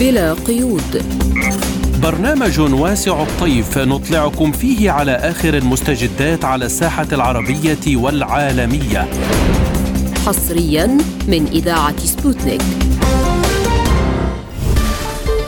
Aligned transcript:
بلا 0.00 0.32
قيود. 0.32 1.02
برنامج 2.02 2.60
واسع 2.60 3.22
الطيف 3.22 3.78
نطلعكم 3.78 4.52
فيه 4.52 4.90
على 4.90 5.12
آخر 5.12 5.54
المستجدات 5.56 6.44
على 6.44 6.64
الساحة 6.64 7.06
العربية 7.12 7.96
والعالمية. 7.96 9.08
حصريا 10.26 10.86
من 11.28 11.46
إذاعة 11.52 11.98
سبوتنيك. 11.98 12.62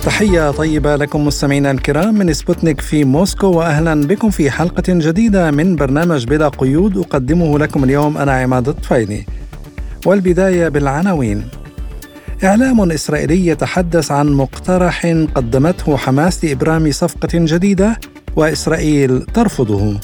تحية 0.03 0.51
طيبة 0.51 0.97
لكم 0.97 1.27
مستمعينا 1.27 1.71
الكرام 1.71 2.15
من 2.15 2.33
سبوتنيك 2.33 2.81
في 2.81 3.05
موسكو 3.05 3.47
وأهلا 3.47 4.07
بكم 4.07 4.31
في 4.31 4.51
حلقة 4.51 4.85
جديدة 4.89 5.51
من 5.51 5.77
برنامج 5.77 6.25
بلا 6.25 6.49
قيود 6.49 6.99
أقدمه 6.99 7.59
لكم 7.59 7.85
اليوم. 7.85 8.19
أنا 8.19 8.33
عماد 8.33 8.69
الطفيلي. 8.69 9.27
والبداية 10.07 10.69
بالعناوين. 10.69 11.49
إعلام 12.45 12.93
إسرائيلي 12.93 13.47
يتحدث 13.47 14.11
عن 14.11 14.33
مقترح 14.33 15.07
قدمته 15.35 15.97
حماس 15.97 16.45
لإبرام 16.45 16.93
صفقة 16.93 17.29
جديدة 17.35 18.01
وإسرائيل 18.37 19.23
ترفضه. 19.23 20.01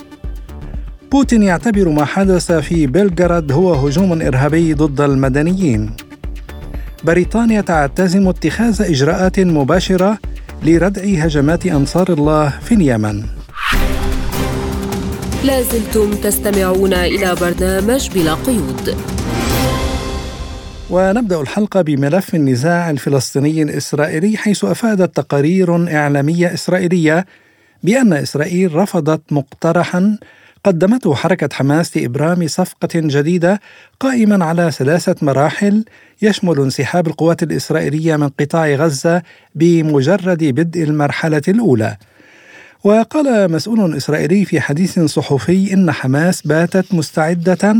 بوتين 1.13 1.43
يعتبر 1.43 1.89
ما 1.89 2.05
حدث 2.05 2.53
في 2.53 2.87
بلغراد 2.87 3.53
هو 3.53 3.75
هجوم 3.75 4.23
إرهابي 4.23 4.75
ضد 4.75 5.01
المدنيين. 5.01 5.91
بريطانيا 7.05 7.61
تعتزم 7.61 8.29
اتخاذ 8.29 8.83
إجراءات 8.83 9.41
مباشرة 9.41 10.19
لردع 10.63 11.03
هجمات 11.03 11.67
أنصار 11.67 12.13
الله 12.13 12.49
في 12.63 12.75
اليمن. 12.75 13.23
لازلتم 15.45 16.11
تستمعون 16.11 16.93
إلى 16.93 17.35
برنامج 17.41 18.11
بلا 18.15 18.35
قيود. 18.35 18.97
ونبدأ 20.93 21.41
الحلقة 21.41 21.83
بملف 21.83 22.35
النزاع 22.35 22.91
الفلسطيني 22.91 23.63
الإسرائيلي 23.63 24.37
حيث 24.37 24.65
افادت 24.65 25.17
تقارير 25.17 25.97
إعلامية 25.97 26.55
إسرائيلية 26.55 27.27
بأن 27.83 28.13
إسرائيل 28.13 28.75
رفضت 28.75 29.33
مقترحا 29.33 30.19
قدمته 30.65 31.15
حركة 31.15 31.49
حماس 31.53 31.97
لإبرام 31.97 32.49
صفقة 32.49 32.89
جديدة 32.95 33.61
قائما 34.01 34.45
على 34.45 34.71
ثلاثة 34.71 35.17
مراحل 35.23 35.85
يشمل 36.23 36.61
انسحاب 36.61 37.07
القوات 37.07 37.43
الإسرائيلية 37.43 38.17
من 38.17 38.29
قطاع 38.29 38.69
غزة 38.75 39.23
بمجرد 39.55 40.45
بدء 40.45 40.83
المرحلة 40.83 41.43
الأولى. 41.49 41.97
وقال 42.85 43.53
مسؤول 43.53 43.97
إسرائيلي 43.97 44.45
في 44.45 44.61
حديث 44.61 44.99
صحفي 44.99 45.73
إن 45.73 45.93
حماس 45.93 46.43
باتت 46.43 46.95
مستعدة 46.95 47.75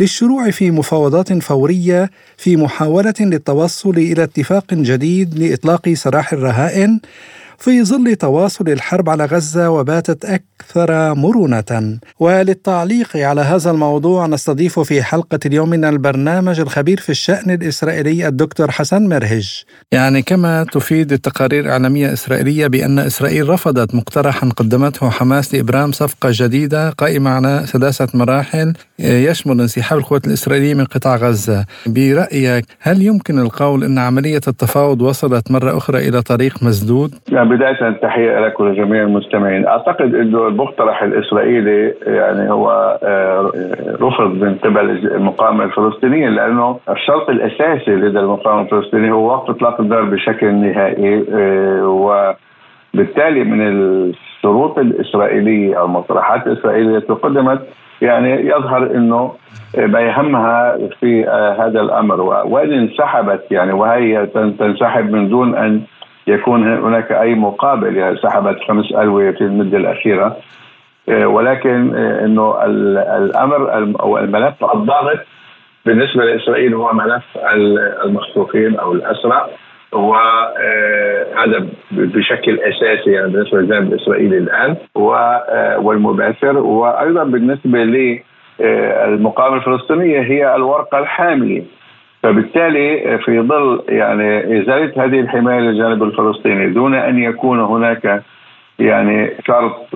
للشروع 0.00 0.50
في 0.50 0.70
مفاوضات 0.70 1.32
فورية 1.32 2.10
في 2.36 2.56
محاولة 2.56 3.14
للتوصل 3.20 3.90
إلى 3.90 4.22
اتفاق 4.22 4.74
جديد 4.74 5.38
لإطلاق 5.38 5.88
سراح 5.92 6.32
الرهائن 6.32 7.00
في 7.60 7.84
ظل 7.84 8.16
تواصل 8.16 8.68
الحرب 8.68 9.08
على 9.10 9.24
غزة 9.24 9.70
وباتت 9.70 10.24
أكثر 10.24 11.14
مرونة. 11.14 11.98
وللتعليق 12.20 13.16
على 13.16 13.40
هذا 13.40 13.70
الموضوع 13.70 14.26
نستضيف 14.26 14.80
في 14.80 15.02
حلقة 15.02 15.38
اليوم 15.46 15.68
من 15.70 15.84
البرنامج 15.84 16.60
الخبير 16.60 17.00
في 17.00 17.10
الشأن 17.10 17.50
الإسرائيلي 17.50 18.28
الدكتور 18.28 18.70
حسن 18.70 19.08
مرهج. 19.08 19.64
يعني 19.92 20.22
كما 20.22 20.64
تفيد 20.72 21.12
التقارير 21.12 21.64
الإعلامية 21.64 22.06
الإسرائيلية 22.08 22.66
بأن 22.66 22.98
إسرائيل 22.98 23.48
رفضت 23.48 23.94
مقترحا 23.94 24.48
قدمته 24.48 25.10
حماس 25.10 25.54
لإبرام 25.54 25.92
صفقة 25.92 26.28
جديدة 26.32 26.90
قائمة 26.90 27.30
على 27.30 27.64
ثلاثة 27.66 28.08
مراحل 28.14 28.72
يشمل 28.98 29.60
انسحاب 29.60 29.98
القوات 29.98 30.26
الإسرائيلية 30.26 30.74
من 30.74 30.84
قطاع 30.84 31.16
غزة. 31.16 31.64
برأيك 31.86 32.64
هل 32.80 33.02
يمكن 33.02 33.38
القول 33.38 33.84
أن 33.84 33.98
عملية 33.98 34.40
التفاوض 34.48 35.02
وصلت 35.02 35.50
مرة 35.50 35.76
أخرى 35.76 36.08
إلى 36.08 36.22
طريق 36.22 36.62
مسدود؟ 36.62 37.14
يعني 37.28 37.49
بداية 37.50 37.90
تحية 37.90 38.40
لك 38.40 38.60
ولجميع 38.60 39.02
المستمعين. 39.02 39.66
أعتقد 39.66 40.14
أنه 40.14 40.48
المقترح 40.48 41.02
الإسرائيلي 41.02 41.94
يعني 42.06 42.50
هو 42.50 42.98
آه، 43.02 43.50
رفض 44.00 44.30
من 44.44 44.54
قبل 44.54 44.90
المقاومة 44.90 45.64
الفلسطينية 45.64 46.28
لأنه 46.28 46.78
الشرط 46.90 47.30
الأساسي 47.30 47.90
لدى 47.90 48.18
المقاومة 48.18 48.62
الفلسطينية 48.62 49.12
هو 49.12 49.26
وقف 49.26 49.50
إطلاق 49.50 49.80
النار 49.80 50.04
بشكل 50.04 50.54
نهائي 50.54 51.24
آه، 51.32 51.86
وبالتالي 52.94 53.44
من 53.44 53.60
الشروط 53.68 54.78
الإسرائيلية 54.78 55.78
أو 55.78 55.84
المقترحات 55.84 56.46
الإسرائيلية 56.46 56.96
التي 56.96 57.12
قدمت 57.12 57.60
يعني 58.02 58.46
يظهر 58.46 58.82
إنه 58.82 59.32
بيهمها 59.76 60.78
في 61.00 61.28
آه، 61.28 61.66
هذا 61.66 61.80
الأمر. 61.80 62.20
وإن 62.20 62.72
انسحبت 62.72 63.44
يعني 63.50 63.72
وهي 63.72 64.26
تنسحب 64.58 65.12
من 65.12 65.28
دون 65.28 65.54
أن 65.54 65.80
يكون 66.30 66.68
هناك 66.84 67.12
أي 67.12 67.34
مقابل 67.34 67.96
يعني 67.96 68.16
سحبت 68.16 68.56
خمس 68.68 68.92
ألوية 68.92 69.30
في 69.30 69.40
المدة 69.40 69.78
الأخيرة. 69.78 70.36
آه، 71.08 71.26
ولكن 71.26 71.96
آه، 71.96 72.24
إنه 72.24 72.64
الأمر 73.16 73.72
أو 74.00 74.18
الملف 74.18 74.64
الضاغط 74.74 75.18
بالنسبة 75.86 76.24
لإسرائيل 76.24 76.74
هو 76.74 76.92
ملف 76.92 77.24
المخطوفين 78.04 78.78
أو 78.78 78.92
الأسرى 78.92 79.46
وهذا 79.92 81.66
بشكل 81.90 82.60
أساسي 82.60 83.10
يعني 83.10 83.32
بالنسبة 83.32 83.58
للجانب 83.58 83.92
الإسرائيلي 83.92 84.38
الآن 84.38 84.76
والمباشر. 85.78 86.56
وأيضا 86.58 87.24
بالنسبة 87.24 87.78
للمقاومه 88.58 89.56
الفلسطينية 89.56 90.20
هي 90.20 90.54
الورقة 90.54 90.98
الحاملة 90.98 91.62
فبالتالي 92.22 93.18
في 93.18 93.40
ظل 93.40 93.82
يعني 93.88 94.60
إزالة 94.60 95.04
هذه 95.04 95.20
الحماية 95.20 95.60
للجانب 95.60 96.02
الفلسطيني 96.02 96.68
دون 96.68 96.94
أن 96.94 97.18
يكون 97.18 97.60
هناك 97.60 98.22
يعني 98.78 99.30
شرط 99.46 99.86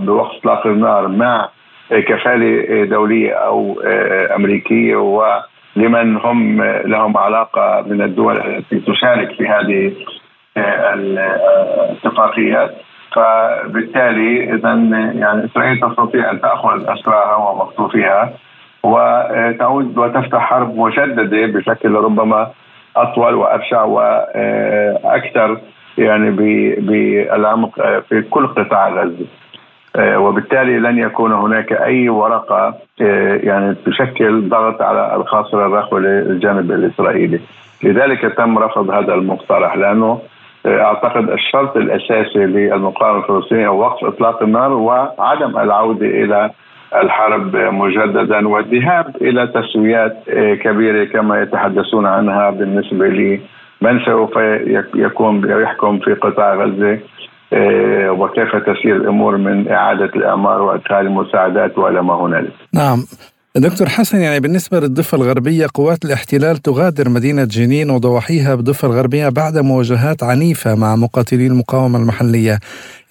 بوقف 0.00 0.36
اطلاق 0.36 0.66
النار 0.66 1.08
مع 1.08 1.48
كفالة 1.90 2.84
دولية 2.84 3.32
أو 3.32 3.80
أمريكية 4.36 4.96
ولمن 4.96 6.16
هم 6.16 6.62
لهم 6.62 7.16
علاقة 7.16 7.84
من 7.86 8.02
الدول 8.02 8.36
التي 8.36 8.80
تشارك 8.80 9.32
في 9.32 9.48
هذه 9.48 9.92
الاتفاقيات. 10.94 12.74
فبالتالي 13.12 14.54
اذا 14.54 14.74
يعني 15.14 15.44
إسرائيل 15.44 15.80
تستطيع 15.80 16.30
أن 16.30 16.40
تأخذ 16.40 16.84
اسراها 16.88 17.36
ومخطوفيها 17.36 18.32
وتعود 18.82 19.98
وتفتح 19.98 20.38
حرب 20.38 20.76
مجدده 20.78 21.46
بشكل 21.46 21.94
ربما 21.94 22.50
أطول 22.96 23.34
وابشع 23.34 23.82
وأكثر 23.82 25.58
يعني 25.98 26.30
بالعمق 26.80 27.80
في 28.08 28.22
كل 28.22 28.46
قطاع 28.46 28.88
غزة. 28.88 29.26
وبالتالي 29.98 30.78
لن 30.78 30.98
يكون 30.98 31.32
هناك 31.32 31.72
أي 31.72 32.08
ورقة 32.08 32.74
يعني 33.42 33.74
تشكل 33.86 34.48
ضغط 34.48 34.82
على 34.82 35.16
الخاصره 35.16 35.66
الرخوه 35.66 36.00
للجانب 36.00 36.72
الإسرائيلي. 36.72 37.40
لذلك 37.82 38.20
تم 38.20 38.58
رفض 38.58 38.90
هذا 38.90 39.14
المقترح 39.14 39.76
لأنه 39.76 40.20
أعتقد 40.66 41.30
الشرط 41.30 41.76
الأساسي 41.76 42.38
للمقاومة 42.38 43.18
الفلسطينية 43.18 43.68
هو 43.68 43.80
وقف 43.80 44.04
إطلاق 44.04 44.42
النار 44.42 44.72
وعدم 44.72 45.58
العودة 45.58 46.06
إلى 46.06 46.50
الحرب 46.94 47.56
مجددا 47.56 48.48
والذهاب 48.48 49.16
إلى 49.20 49.46
تسويات 49.46 50.16
كبيرة 50.62 51.04
كما 51.04 51.42
يتحدثون 51.42 52.06
عنها 52.06 52.50
بالنسبة 52.50 53.06
لمن 53.06 54.00
سوف 54.04 54.30
يكون 54.94 55.50
يحكم 55.62 55.98
في 55.98 56.14
قطاع 56.14 56.54
غزة؟ 56.54 56.98
آه، 57.52 58.10
وكيف 58.10 58.56
تسير 58.56 58.96
الأمور 58.96 59.36
من 59.36 59.68
إعادة 59.68 60.04
الإعمار 60.04 60.62
وإدخال 60.62 61.06
المساعدات 61.06 61.78
والى 61.78 62.02
ما 62.02 62.14
هنالك. 62.14 62.52
نعم. 62.74 62.98
دكتور 63.56 63.88
حسن 63.88 64.18
يعني 64.18 64.40
بالنسبة 64.40 64.80
للضفة 64.80 65.16
الغربية 65.16 65.66
قوات 65.74 66.04
الاحتلال 66.04 66.56
تغادر 66.56 67.08
مدينة 67.08 67.44
جنين 67.44 67.90
وضواحيها 67.90 68.54
بالضفة 68.54 68.88
الغربية 68.88 69.28
بعد 69.28 69.58
مواجهات 69.58 70.22
عنيفة 70.22 70.70
مع 70.74 70.96
مقاتلي 70.96 71.46
المقاومة 71.46 71.98
المحلية 71.98 72.58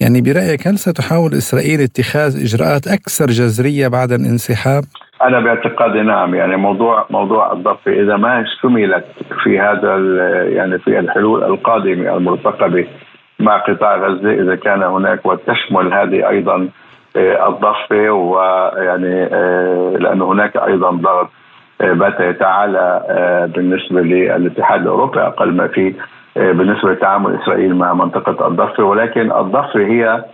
يعني 0.00 0.20
برأيك 0.20 0.66
هل 0.68 0.78
ستحاول 0.78 1.30
إسرائيل 1.32 1.80
اتخاذ 1.80 2.32
إجراءات 2.44 2.86
أكثر 2.86 3.26
جذرية 3.26 3.88
بعد 3.88 4.12
الانسحاب؟ 4.12 4.84
أنا 5.22 5.40
باعتقادي 5.40 6.02
نعم 6.02 6.34
يعني 6.34 6.56
موضوع 6.56 7.06
موضوع 7.10 7.52
الضفة 7.52 7.92
إذا 8.02 8.16
ما 8.16 8.44
شملت 8.62 9.06
في 9.44 9.58
هذا 9.58 9.92
يعني 10.56 10.78
في 10.78 10.98
الحلول 10.98 11.44
القادمة 11.44 12.16
المرتقبة 12.16 12.86
مع 13.40 13.56
قطاع 13.56 13.96
غزة 13.96 14.32
إذا 14.42 14.54
كان 14.54 14.82
هناك 14.82 15.26
وتشمل 15.26 15.92
هذه 15.92 16.28
أيضا 16.28 16.68
الضفة 17.16 18.10
ويعني 18.10 19.24
آه، 19.32 19.96
لأنه 20.00 20.32
هناك 20.32 20.56
أيضا 20.56 20.90
ضغط 20.90 21.28
آه، 21.80 21.92
بات 21.92 22.20
يتعالى 22.20 23.02
بالنسبة 23.54 24.00
للاتحاد 24.00 24.80
الأوروبي 24.80 25.20
أقل 25.20 25.52
ما 25.52 25.68
فيه 25.68 25.92
بالنسبة 26.36 26.92
لتعامل 26.92 27.38
إسرائيل 27.42 27.74
مع 27.74 27.94
منطقة 27.94 28.46
الضفة. 28.46 28.84
ولكن 28.84 29.32
الضفة 29.32 29.80
هي 29.80 30.24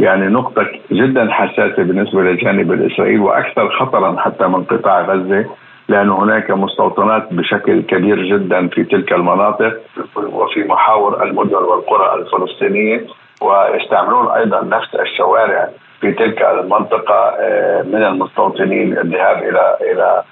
يعني 0.00 0.26
نقطة 0.26 0.66
جدا 0.92 1.30
حساسة 1.30 1.82
بالنسبة 1.82 2.22
للجانب 2.22 2.72
الإسرائيلي 2.72 3.18
وأكثر 3.18 3.70
خطرا 3.70 4.16
حتى 4.20 4.46
من 4.46 4.64
قطاع 4.64 5.00
غزة 5.00 5.46
لأن 5.88 6.10
هناك 6.10 6.50
مستوطنات 6.50 7.32
بشكل 7.32 7.82
كبير 7.82 8.22
جدا 8.22 8.68
في 8.68 8.84
تلك 8.84 9.12
المناطق 9.12 9.80
وفي 10.16 10.64
محاور 10.64 11.22
المدن 11.22 11.54
والقرى 11.54 12.14
الفلسطينية 12.14 13.06
ويستعملون 13.42 14.28
أيضا 14.28 14.64
نفس 14.64 14.94
الشوارع 14.94 15.68
في 16.02 16.12
تلك 16.12 16.42
المنطقة 16.42 17.34
آه، 17.40 17.82
من 17.82 18.02
المستوطنين 18.02 18.98
الذهاب 18.98 19.38
إلى 19.38 19.76
إلى 19.80 20.22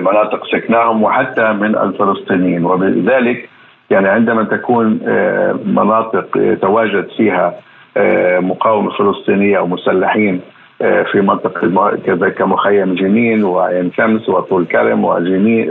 مناطق 0.00 0.46
سكناهم 0.46 1.02
وحتى 1.02 1.52
من 1.52 1.76
الفلسطينيين. 1.76 2.64
وبذلك 2.64 3.48
يعني 3.90 4.08
عندما 4.08 4.44
تكون 4.44 5.00
آه، 5.08 5.52
مناطق 5.52 6.36
يتواجد 6.36 7.08
فيها 7.16 7.54
آه، 7.96 8.38
مقاومة 8.38 8.90
فلسطينية 8.90 9.58
أو 9.58 9.66
مسلحين 9.66 10.40
آه، 10.82 11.02
في 11.02 11.20
منطقة 11.20 11.96
كذا 12.06 12.28
كمخيم 12.28 12.94
جنين 12.94 13.44
وعين 13.44 13.92
شمس 13.92 14.28
وطول 14.28 14.66
كرم 14.66 15.04
وجنين 15.04 15.70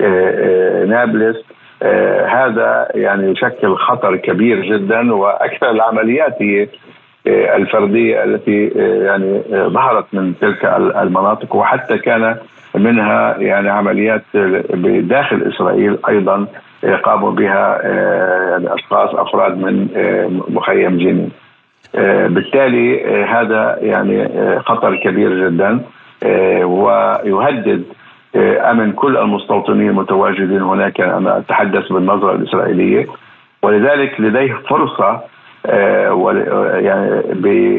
ونابلس 0.00 1.36
هذا 2.26 2.88
يعني 2.94 3.30
يشكل 3.30 3.76
خطر 3.76 4.16
كبير 4.16 4.62
جدا 4.62 5.14
وأكثر 5.14 5.70
العمليات 5.70 6.42
هي 6.42 6.68
الفردية 7.26 8.24
التي 8.24 8.66
يعني 8.76 9.42
ظهرت 9.52 10.04
من 10.12 10.34
تلك 10.40 10.64
المناطق 11.02 11.56
وحتى 11.56 11.98
كان 11.98 12.36
منها 12.74 13.36
يعني 13.38 13.68
عمليات 13.70 14.22
بداخل 14.74 15.42
إسرائيل 15.54 15.98
أيضا 16.08 16.46
قاموا 17.02 17.30
بها 17.30 17.82
يعني 18.50 18.74
أشخاص 18.74 19.14
أفراد 19.14 19.58
من 19.58 19.88
مخيم 20.48 20.98
جنين. 20.98 21.30
بالتالي 22.34 23.04
هذا 23.24 23.78
يعني 23.80 24.28
خطر 24.60 24.96
كبير 24.96 25.48
جدا 25.48 25.80
ويهدد 26.64 27.84
أمن 28.70 28.92
كل 28.92 29.16
المستوطنين 29.16 29.88
المتواجدين 29.88 30.62
هناك 30.62 31.00
أنا 31.00 31.38
أتحدث 31.38 31.92
بالنظرة 31.92 32.32
الإسرائيلية 32.32 33.06
ولذلك 33.62 34.20
لديه 34.20 34.54
فرصة 34.68 35.20
يعني 35.64 37.22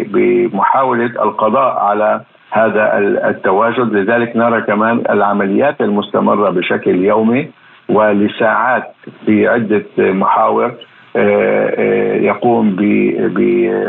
بمحاولة 0.05 1.05
القضاء 1.05 1.77
على 1.77 2.21
هذا 2.51 2.97
التواجد. 3.29 3.93
لذلك 3.93 4.35
نرى 4.35 4.61
كمان 4.61 5.03
العمليات 5.09 5.81
المستمرة 5.81 6.49
بشكل 6.49 6.95
يومي 7.05 7.51
ولساعات 7.89 8.93
في 9.25 9.47
عدة 9.47 9.85
محاور 9.97 10.71
آه، 11.15 11.75
آه، 11.77 12.15
يقوم 12.15 12.75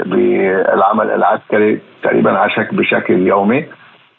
بالعمل 0.06 1.10
العسكري 1.10 1.80
تقريبا 2.02 2.38
عشك 2.38 2.74
بشكل 2.74 3.26
يومي 3.26 3.64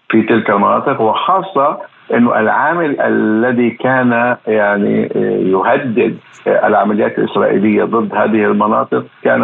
في 0.09 0.21
تلك 0.21 0.49
المناطق 0.49 1.01
وخاصة 1.01 1.79
إنه 2.13 2.39
العامل 2.39 3.01
الذي 3.01 3.69
كان 3.69 4.35
يعني 4.47 5.09
يهدد 5.51 6.17
العمليات 6.47 7.19
الإسرائيلية 7.19 7.83
ضد 7.83 8.15
هذه 8.15 8.45
المناطق 8.45 9.05
كان 9.23 9.41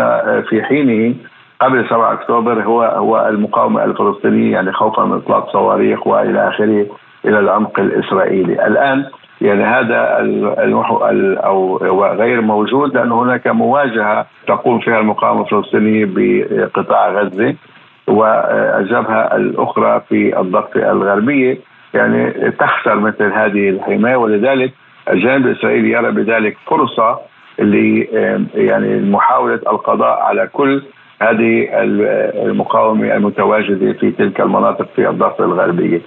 في 0.49 0.63
حينه 0.63 1.15
قبل 1.61 1.89
7 1.89 2.13
أكتوبر 2.13 2.63
هو 2.63 2.83
هو 2.83 3.27
المقاومة 3.29 3.83
الفلسطينية 3.83 4.51
يعني 4.51 4.71
خوفا 4.71 5.05
من 5.05 5.17
إطلاق 5.17 5.51
صواريخ 5.51 6.07
وإلى 6.07 6.47
آخره 6.47 6.85
إلى 7.25 7.39
العمق 7.39 7.79
الإسرائيلي، 7.79 8.67
الآن 8.67 9.05
يعني 9.41 9.63
هذا 9.63 10.19
المحو 10.63 10.97
أو 10.97 11.77
غير 12.05 12.41
موجود 12.41 12.97
لأن 12.97 13.11
هناك 13.11 13.47
مواجهة 13.47 14.25
تقوم 14.47 14.79
فيها 14.79 14.99
المقاومة 14.99 15.41
الفلسطينية 15.41 16.05
بقطاع 16.09 17.09
غزة 17.09 17.55
والجبهه 18.07 19.35
الأخرى 19.35 20.01
في 20.09 20.39
الضفه 20.39 20.91
الغربية. 20.91 21.57
يعني 21.93 22.51
تخسر 22.51 22.99
مثل 22.99 23.33
هذه 23.33 23.69
الحماية. 23.69 24.15
ولذلك 24.15 24.73
الجانب 25.09 25.45
الإسرائيلي 25.45 25.91
يرى 25.91 26.11
بذلك 26.11 26.57
فرصة 26.67 27.19
ل 27.59 27.75
يعني 28.55 29.11
محاوله 29.11 29.59
القضاء 29.67 30.19
على 30.21 30.49
كل 30.53 30.81
هذه 31.21 31.67
المقاومة 32.45 33.15
المتواجدة 33.15 33.93
في 33.93 34.11
تلك 34.11 34.41
المناطق 34.41 34.87
في 34.95 35.09
الضفة 35.09 35.45
الغربية. 35.45 36.01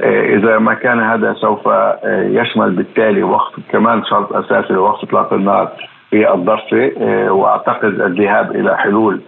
آه، 0.00 0.36
إذا 0.36 0.58
ما 0.58 0.74
كان 0.74 1.00
هذا 1.00 1.34
سوف 1.34 1.68
آه، 1.68 1.98
يشمل 2.30 2.70
بالتالي 2.70 3.22
وقت 3.22 3.52
كمان 3.72 4.04
شرط 4.04 4.32
أساسي 4.32 4.72
لوقف 4.72 5.04
إطلاق 5.04 5.32
النار 5.32 5.72
في 6.10 6.32
الضفة. 6.34 6.92
آه، 7.00 7.32
وأعتقد 7.32 8.00
الذهاب 8.00 8.56
إلى 8.56 8.78
حلول 8.78 9.20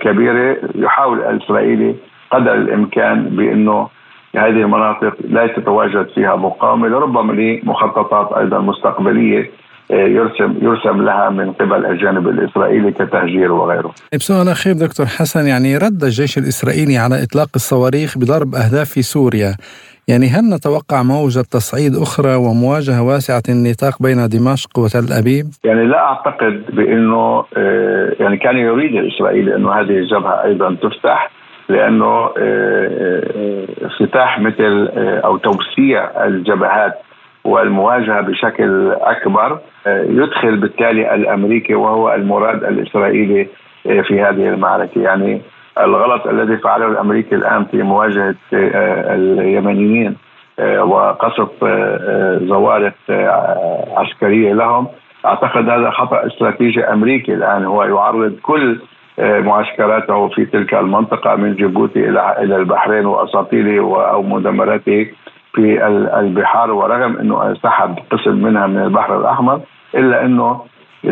كبيرة. 0.00 0.56
يحاول 0.74 1.18
الإسرائيلي 1.18 1.94
قدر 2.30 2.54
الإمكان 2.54 3.24
بأنه 3.24 3.88
هذه 4.36 4.48
المناطق 4.48 5.14
لا 5.28 5.46
تتواجد 5.46 6.06
فيها 6.14 6.36
مقاومة 6.36 6.88
لربما 6.88 7.32
لمخططات 7.32 8.32
أيضا 8.32 8.58
مستقبلية 8.58 9.50
يرسم 9.90 10.54
يرسم 10.62 11.02
لها 11.02 11.30
من 11.30 11.52
قبل 11.52 11.86
الجانب 11.86 12.28
الإسرائيلي 12.28 12.92
كتهجير 12.92 13.52
وغيره. 13.52 13.90
بسؤال 14.14 14.48
اخير 14.48 14.72
دكتور 14.72 15.06
حسن 15.06 15.46
يعني 15.46 15.76
رد 15.76 16.02
الجيش 16.04 16.38
الإسرائيلي 16.38 16.98
على 16.98 17.22
إطلاق 17.22 17.48
الصواريخ 17.54 18.18
بضرب 18.18 18.54
أهداف 18.54 18.88
في 18.88 19.02
سوريا. 19.02 19.56
يعني 20.08 20.26
هل 20.26 20.54
نتوقع 20.54 21.02
موجة 21.02 21.40
تصعيد 21.40 21.94
أخرى 21.94 22.34
ومواجهة 22.34 23.02
واسعة 23.02 23.42
النطاق 23.48 24.02
بين 24.02 24.28
دمشق 24.28 24.78
وتل 24.78 25.12
أبيب؟ 25.12 25.46
يعني 25.64 25.84
لا 25.84 25.98
أعتقد 25.98 26.64
بأنه 26.72 27.44
آه، 27.56 28.12
يعني 28.20 28.36
كان 28.36 28.56
يريد 28.56 28.94
الإسرائيلي 28.94 29.56
أنه 29.56 29.72
هذه 29.72 29.98
الجبهة 29.98 30.44
أيضا 30.44 30.74
تفتح 30.74 31.30
لأنه 31.72 32.06
آه، 32.06 32.30
آه، 32.38 33.66
افتتاح 33.86 34.40
مثل 34.40 34.90
أو 35.24 35.36
توسيع 35.36 36.24
الجبهات 36.24 36.98
والمواجهة 37.44 38.20
بشكل 38.20 38.92
أكبر 38.92 39.58
آه، 39.86 40.02
يدخل 40.02 40.56
بالتالي 40.56 41.14
الأمريكي 41.14 41.74
وهو 41.74 42.14
المراد 42.14 42.64
الإسرائيلي 42.64 43.48
آه، 43.86 44.00
في 44.00 44.20
هذه 44.20 44.48
المعركة. 44.48 45.00
يعني 45.00 45.42
الغلط 45.80 46.26
الذي 46.26 46.56
فعله 46.56 46.86
الأمريكي 46.86 47.34
الآن 47.34 47.64
في 47.64 47.82
مواجهة 47.82 48.34
آه، 48.54 49.14
اليمنيين 49.14 50.16
وقصف 50.80 51.64
زوارق 52.42 52.94
عسكرية 53.96 54.52
لهم 54.52 54.86
أعتقد 55.26 55.68
هذا 55.68 55.90
خطأ 55.90 56.26
استراتيجي 56.26 56.84
أمريكي 56.84 57.34
الآن. 57.34 57.64
هو 57.64 57.84
يعرض 57.84 58.36
كل 58.42 58.80
معسكراته 59.18 60.28
في 60.28 60.44
تلك 60.44 60.74
المنطقة 60.74 61.36
من 61.36 61.54
جيبوتي 61.54 62.08
إلى 62.08 62.36
إلى 62.38 62.56
البحرين 62.56 63.06
واساطيله 63.06 64.08
أو 64.10 64.22
مدمراته 64.22 65.06
في 65.54 65.86
البحار 66.20 66.70
ورغم 66.70 67.16
إنه 67.16 67.54
سحب 67.54 67.98
قسم 68.10 68.42
منها 68.42 68.66
من 68.66 68.78
البحر 68.78 69.20
الأحمر 69.20 69.60
إلا 69.94 70.24
إنه 70.24 70.60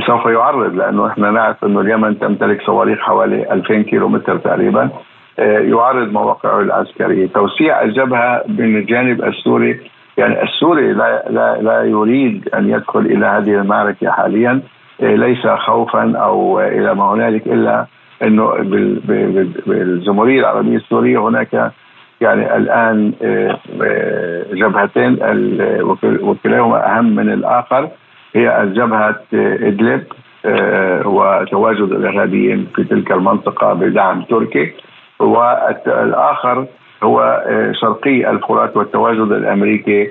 سوف 0.06 0.26
يعرض 0.26 0.75
لأنه 0.75 1.06
إحنا 1.06 1.31
نعرف 1.31 1.64
إنه 1.64 1.81
اليمن 1.81 2.19
تمتلك 2.19 2.62
صواريخ 2.62 2.99
حوالي 2.99 3.52
2000 3.52 3.83
كيلو 3.83 4.09
متر 4.09 4.37
تقريبا 4.37 4.90
آه، 5.38 5.59
يعرض 5.59 6.12
مواقعه 6.12 6.61
العسكرية، 6.61 7.26
توسيع 7.26 7.83
الجبهة 7.83 8.45
من 8.49 8.76
الجانب 8.76 9.25
السوري 9.25 9.80
يعني 10.16 10.42
السوري 10.42 10.92
لا 10.92 11.25
لا 11.30 11.59
لا 11.62 11.83
يريد 11.83 12.49
أن 12.54 12.71
يدخل 12.71 13.00
إلى 13.00 13.26
هذه 13.26 13.54
المعركة 13.54 14.11
حاليا. 14.11 14.50
آه، 14.50 14.61
ليس 15.00 15.47
خوفا 15.47 16.16
أو 16.16 16.61
إلى 16.61 16.95
ما 16.95 17.04
هنالك 17.14 17.47
إلا 17.47 17.87
إنه 18.23 18.52
بالجمهوريه 19.66 20.40
العربية 20.40 20.76
السورية 20.76 21.19
هناك 21.28 21.73
يعني 22.21 22.57
الآن 22.57 23.12
آه، 23.23 23.59
آه، 23.83 24.45
جبهتين 24.52 25.19
وكلاهما 26.02 26.99
أهم 26.99 27.16
من 27.16 27.33
الآخر 27.33 27.88
هي 28.35 28.62
الجبهه 28.62 29.21
إدلب 29.33 30.04
آه، 30.45 31.09
وتواجد 31.09 31.92
الإرهابيين 31.92 32.66
في 32.76 32.85
تلك 32.85 33.12
المنطقة 33.12 33.73
بدعم 33.73 34.23
تركي 34.23 34.73
والآخر 35.21 36.66
هو 37.02 37.45
شرقي 37.80 38.30
الفرات 38.30 38.76
والتواجد 38.76 39.33
الأمريكي 39.33 40.11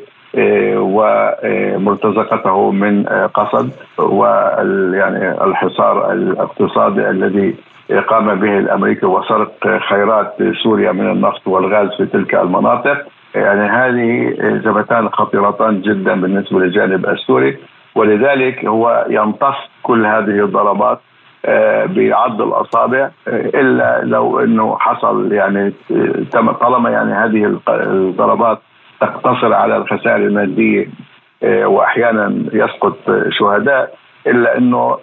ومرتزقته 0.78 2.72
من 2.72 3.04
قصد 3.34 3.72
ويعني 3.98 5.44
الحصار 5.44 6.12
الاقتصادي 6.12 7.10
الذي 7.10 7.56
قام 8.08 8.36
به 8.36 8.58
الأمريكي 8.58 9.06
وسرق 9.06 9.80
خيرات 9.90 10.34
سوريا 10.64 10.92
من 10.92 11.12
النفط 11.12 11.48
والغاز 11.48 11.90
في 11.98 12.06
تلك 12.06 12.36
المناطق. 12.36 12.98
يعني 13.36 13.70
هذه 13.70 14.36
جبهتان 14.40 15.10
خطيرتان 15.10 15.82
جدا 15.82 16.22
بالنسبة 16.22 16.60
للجانب 16.60 17.06
السوري. 17.06 17.58
ولذلك 17.96 18.66
هو 18.66 19.06
يمتص 19.10 19.56
كل 19.84 20.06
هذه 20.06 20.46
الضربات 20.46 21.00
آه، 21.46 21.86
بعض 21.86 22.42
الأصابع 22.42 23.10
آه، 23.28 23.46
إلا 23.46 24.02
لو 24.04 24.40
إنه 24.40 24.78
حصل 24.80 25.34
يعني 25.34 25.74
طالما 26.62 26.90
يعني 26.90 27.14
هذه 27.14 27.60
الضربات 27.70 28.60
تقتصر 29.02 29.54
على 29.54 29.78
الخسائر 29.78 30.16
المادية 30.16 30.88
آه، 31.44 31.66
وأحيانا 31.66 32.44
يسقط 32.54 32.98
شهداء 33.30 33.96
إلا 34.28 34.58
إنه 34.58 34.98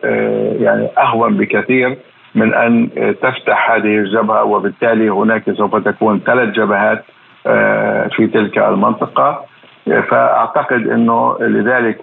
يعني 0.61 0.89
أهون 0.99 1.37
بكثير 1.37 1.97
من 2.35 2.55
أن 2.55 2.91
تفتح 3.23 3.71
هذه 3.71 3.99
الجبهة 3.99 4.45
وبالتالي 4.45 5.09
هناك 5.09 5.51
سوف 5.51 5.77
تكون 5.77 6.21
ثلاث 6.27 6.49
جبهات 6.49 7.05
آه، 7.47 8.09
في 8.09 8.27
تلك 8.27 8.59
المنطقة. 8.59 9.45
فأعتقد 9.87 10.89
إنه 10.89 11.37
لذلك 11.41 12.01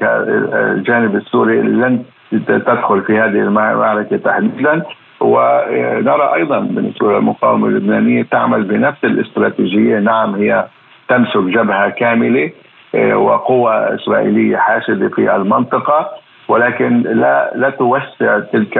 الجانب 0.53 1.15
السوري 1.15 1.61
لن 1.61 2.03
تدخل 2.31 3.01
في 3.01 3.19
هذه 3.19 3.39
المعركة 3.39 4.17
تحديدا. 4.17 4.81
ونرى 5.19 6.33
أيضا 6.33 6.59
بالنسبة 6.59 7.13
للمقاومه 7.13 7.67
اللبنانية 7.67 8.23
تعمل 8.23 8.63
بنفس 8.63 9.03
الاستراتيجية. 9.03 9.99
نعم 9.99 10.35
هي 10.35 10.65
تمسك 11.13 11.45
جبهة 11.57 11.89
كاملة 11.89 12.51
آه، 12.95 13.17
وقوة 13.17 13.95
إسرائيلية 13.95 14.57
حاشدة 14.57 15.09
في 15.09 15.35
المنطقة 15.35 16.09
ولكن 16.47 17.01
لا 17.01 17.51
لا 17.55 17.69
توسع 17.69 18.39
تلك 18.39 18.77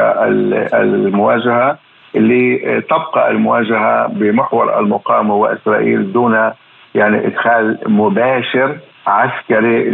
المواجهة 0.74 1.78
اللي 2.16 2.82
تبقى 2.82 3.32
المواجهة 3.32 4.08
بمحور 4.08 4.80
المقاومة 4.80 5.36
وإسرائيل 5.36 6.14
دون 6.14 6.52
يعني 6.96 7.28
إدخال 7.28 7.78
مباشر 7.88 8.78
عسكري 9.08 9.90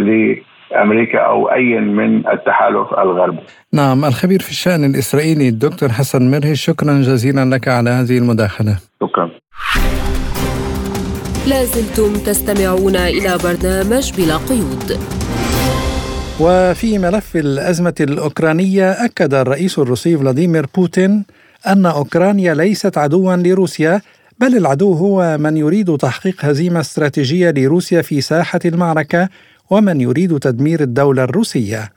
لأمريكا 0.72 1.20
أو 1.20 1.52
أي 1.52 1.80
من 1.80 2.28
التحالف 2.28 2.94
الغربي. 2.94 3.40
نعم 3.74 4.06
الخبير 4.06 4.40
في 4.40 4.52
الشأن 4.52 4.84
الإسرائيلي 4.84 5.50
الدكتور 5.50 5.90
حسن 5.90 6.32
مرهي 6.32 6.56
شكرا 6.56 6.94
جزيلا 6.94 7.56
لك 7.56 7.68
على 7.68 7.90
هذه 7.90 8.18
المداخلة. 8.18 8.76
شكرا. 9.02 9.30
لازلتم 11.48 12.14
تستمعون 12.14 12.96
إلى 12.96 13.38
برنامج 13.44 14.14
بلا 14.18 14.38
قيود. 14.38 15.00
وفي 16.40 16.98
ملف 16.98 17.36
الأزمة 17.36 17.94
الأوكرانية 18.00 18.92
أكد 18.92 19.34
الرئيس 19.34 19.80
الروسي 19.80 20.18
فلاديمير 20.18 20.68
بوتين 20.76 21.26
أن 21.68 21.86
أوكرانيا 21.86 22.54
ليست 22.54 22.98
عدوا 22.98 23.36
لروسيا 23.36 24.02
بل 24.40 24.58
العدو 24.58 24.94
هو 24.94 25.38
من 25.38 25.58
يريد 25.58 25.98
تحقيق 25.98 26.46
هزيمة 26.46 26.80
استراتيجية 26.80 27.52
لروسيا 27.52 28.02
في 28.02 28.22
ساحة 28.22 28.60
المعركة 28.66 29.30
ومن 29.70 30.02
يريد 30.02 30.40
تدمير 30.40 30.82
الدولة 30.82 31.24
الروسية. 31.24 31.92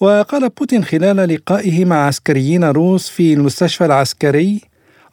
وقال 0.00 0.48
بوتين 0.48 0.84
خلال 0.84 1.16
لقائه 1.16 1.84
مع 1.84 2.06
عسكريين 2.06 2.64
روس 2.64 3.08
في 3.08 3.32
المستشفى 3.32 3.84
العسكري 3.84 4.60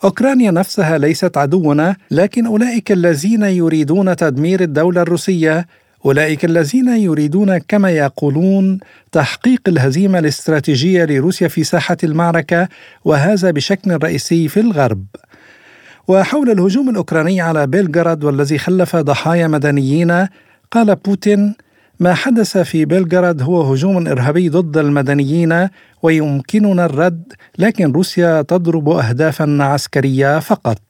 أوكرانيا 0.03 0.51
نفسها 0.51 0.97
ليست 0.97 1.37
عدونا 1.37 1.95
لكن 2.11 2.45
أولئك 2.45 2.91
الذين 2.91 3.43
يريدون 3.43 4.15
تدمير 4.15 4.61
الدولة 4.61 5.01
الروسية 5.01 5.67
أولئك 6.05 6.45
الذين 6.45 6.87
يريدون 6.87 7.57
كما 7.57 7.91
يقولون 7.91 8.79
تحقيق 9.11 9.61
الهزيمة 9.67 10.19
الاستراتيجية 10.19 11.05
لروسيا 11.05 11.47
في 11.47 11.63
ساحة 11.63 11.97
المعركة 12.03 12.67
وهذا 13.05 13.51
بشكل 13.51 13.97
رئيسي 14.03 14.47
في 14.47 14.59
الغرب. 14.59 15.05
وحول 16.07 16.49
الهجوم 16.49 16.89
الأوكراني 16.89 17.41
على 17.41 17.67
بيلغراد 17.67 18.23
والذي 18.23 18.57
خلف 18.57 18.95
ضحايا 18.95 19.47
مدنيين 19.47 20.27
قال 20.71 20.95
بوتين 20.95 21.55
ما 21.99 22.13
حدث 22.13 22.57
في 22.57 22.85
بلغراد 22.85 23.41
هو 23.41 23.61
هجوم 23.61 24.07
إرهابي 24.07 24.49
ضد 24.49 24.77
المدنيين 24.77 25.69
ويمكننا 26.03 26.85
الرد 26.85 27.33
لكن 27.59 27.91
روسيا 27.91 28.41
تضرب 28.41 28.89
اهدافا 28.89 29.57
عسكرية 29.61 30.39
فقط. 30.39 30.81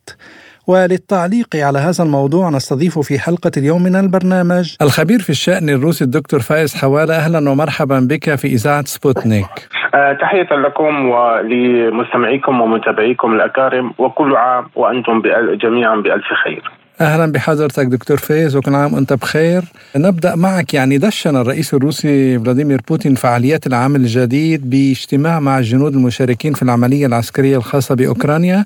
وللتعليق 0.67 1.55
على 1.55 1.79
هذا 1.79 2.03
الموضوع 2.03 2.49
نستضيف 2.49 2.99
في 2.99 3.19
حلقة 3.19 3.51
اليوم 3.57 3.83
من 3.83 3.95
البرنامج. 3.95 4.75
الخبير 4.81 5.19
في 5.19 5.29
الشأن 5.29 5.69
الروسي 5.69 6.03
الدكتور 6.03 6.39
فايز 6.39 6.75
حوالة 6.75 7.15
أهلا 7.15 7.49
ومرحبا 7.49 7.99
بك 7.99 8.35
في 8.35 8.47
إذاعة 8.47 8.85
سبوتنيك. 8.85 9.69
أه 9.95 10.13
تحية 10.13 10.55
لكم 10.55 11.09
ولمستمعيكم 11.09 12.61
ومتابعيكم 12.61 13.33
الأكارم 13.33 13.93
وكل 13.97 14.35
عام 14.35 14.65
وأنتم 14.75 15.21
جميعا 15.63 15.95
بألف 15.95 16.25
خير. 16.43 16.82
أهلا 17.01 17.31
بحضرتك 17.31 17.85
دكتور 17.85 18.17
فايز 18.17 18.55
وكل 18.55 18.75
عام 18.75 18.93
وأنت 18.93 19.13
بخير. 19.13 19.63
نبدأ 19.95 20.35
معك 20.35 20.73
يعني 20.73 20.97
دشن 20.97 21.35
الرئيس 21.35 21.73
الروسي 21.73 22.39
فلاديمير 22.39 22.81
بوتين 22.87 23.15
فعاليات 23.15 23.67
العام 23.67 23.95
الجديد 23.95 24.69
باجتماع 24.69 25.39
مع 25.39 25.59
الجنود 25.59 25.93
المشاركين 25.93 26.53
في 26.53 26.61
العملية 26.61 27.05
العسكرية 27.05 27.57
الخاصة 27.57 27.95
بأوكرانيا. 27.95 28.65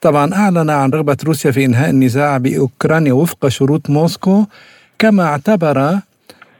طبعا 0.00 0.34
أعلن 0.34 0.70
عن 0.70 0.90
رغبة 0.90 1.16
روسيا 1.24 1.50
في 1.50 1.64
إنهاء 1.64 1.90
النزاع 1.90 2.38
بأوكرانيا 2.38 3.12
وفق 3.12 3.48
شروط 3.48 3.90
موسكو. 3.90 4.44
كما 4.98 5.24
اعتبر 5.24 5.98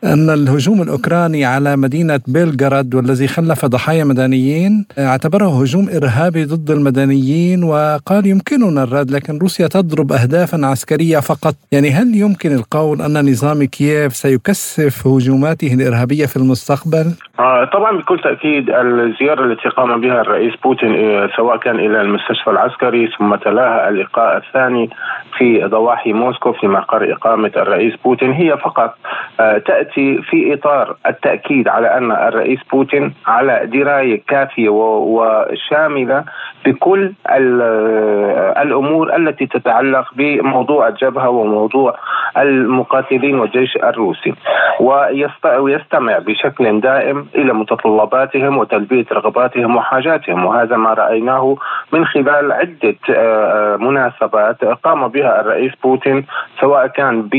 أن 0.04 0.30
الهجوم 0.30 0.82
الأوكراني 0.82 1.44
على 1.44 1.76
مدينة 1.76 2.20
بيلغراد 2.28 2.94
والذي 2.94 3.28
خلف 3.28 3.66
ضحايا 3.66 4.04
مدنيين 4.04 4.86
اعتبره 4.98 5.60
هجوم 5.60 5.88
إرهابي 5.96 6.44
ضد 6.44 6.70
المدنيين 6.70 7.64
وقال 7.64 8.26
يمكننا 8.26 8.82
الرد 8.82 9.10
لكن 9.10 9.38
روسيا 9.38 9.66
تضرب 9.66 10.12
أهدافا 10.12 10.66
عسكرية 10.66 11.18
فقط 11.18 11.54
يعني 11.72 11.90
هل 11.90 12.14
يمكن 12.14 12.52
القول 12.52 13.02
أن 13.02 13.30
نظام 13.30 13.64
كييف 13.64 14.12
سيكثف 14.12 15.06
هجوماته 15.06 15.74
الإرهابية 15.74 16.26
في 16.26 16.36
المستقبل؟ 16.36 17.06
آه 17.40 17.64
طبعا 17.64 17.98
بكل 17.98 18.18
تأكيد 18.20 18.70
الزيارة 18.70 19.44
التي 19.44 19.68
قام 19.68 20.00
بها 20.00 20.20
الرئيس 20.20 20.52
بوتين 20.64 20.94
آه، 20.94 21.30
سواء 21.36 21.56
كان 21.56 21.76
إلى 21.76 22.00
المستشفى 22.00 22.50
العسكري 22.50 23.08
ثم 23.18 23.34
تلاها 23.34 23.88
اللقاء 23.88 24.36
الثاني 24.36 24.90
في 25.38 25.64
ضواحي 25.64 26.12
موسكو 26.12 26.52
في 26.52 26.66
مقر 26.66 27.12
إقامة 27.12 27.52
الرئيس 27.56 27.94
بوتين 28.04 28.32
هي 28.32 28.56
فقط 28.56 28.94
آه، 29.40 29.58
تأتي 29.88 30.22
في 30.22 30.54
إطار 30.54 30.96
التأكيد 31.06 31.68
على 31.68 31.98
أن 31.98 32.12
الرئيس 32.12 32.60
بوتين 32.72 33.14
على 33.26 33.66
دراية 33.66 34.22
كافية 34.28 34.68
وشاملة 34.68 36.24
بكل 36.66 37.12
آه، 37.26 38.62
الأمور 38.62 39.16
التي 39.16 39.46
تتعلق 39.46 40.04
بموضوع 40.16 40.88
الجبهة 40.88 41.28
وموضوع 41.28 41.94
المقاتلين 42.36 43.38
والجيش 43.38 43.76
الروسي. 43.76 44.34
ويستمع 44.80 46.18
بشكل 46.18 46.80
دائم 46.80 47.26
إلى 47.34 47.52
متطلباتهم 47.52 48.58
وتلبية 48.58 49.06
رغباتهم 49.12 49.76
وحاجاتهم. 49.76 50.44
وهذا 50.44 50.76
ما 50.76 50.94
رأيناه 50.94 51.56
من 51.92 52.06
خلال 52.06 52.52
عدة 52.52 52.96
آه، 53.10 53.76
مناسبات 53.76 54.64
قام 54.64 55.08
بها 55.08 55.40
الرئيس 55.40 55.72
بوتين 55.82 56.26
سواء 56.60 56.86
كان 56.86 57.22
ب 57.22 57.34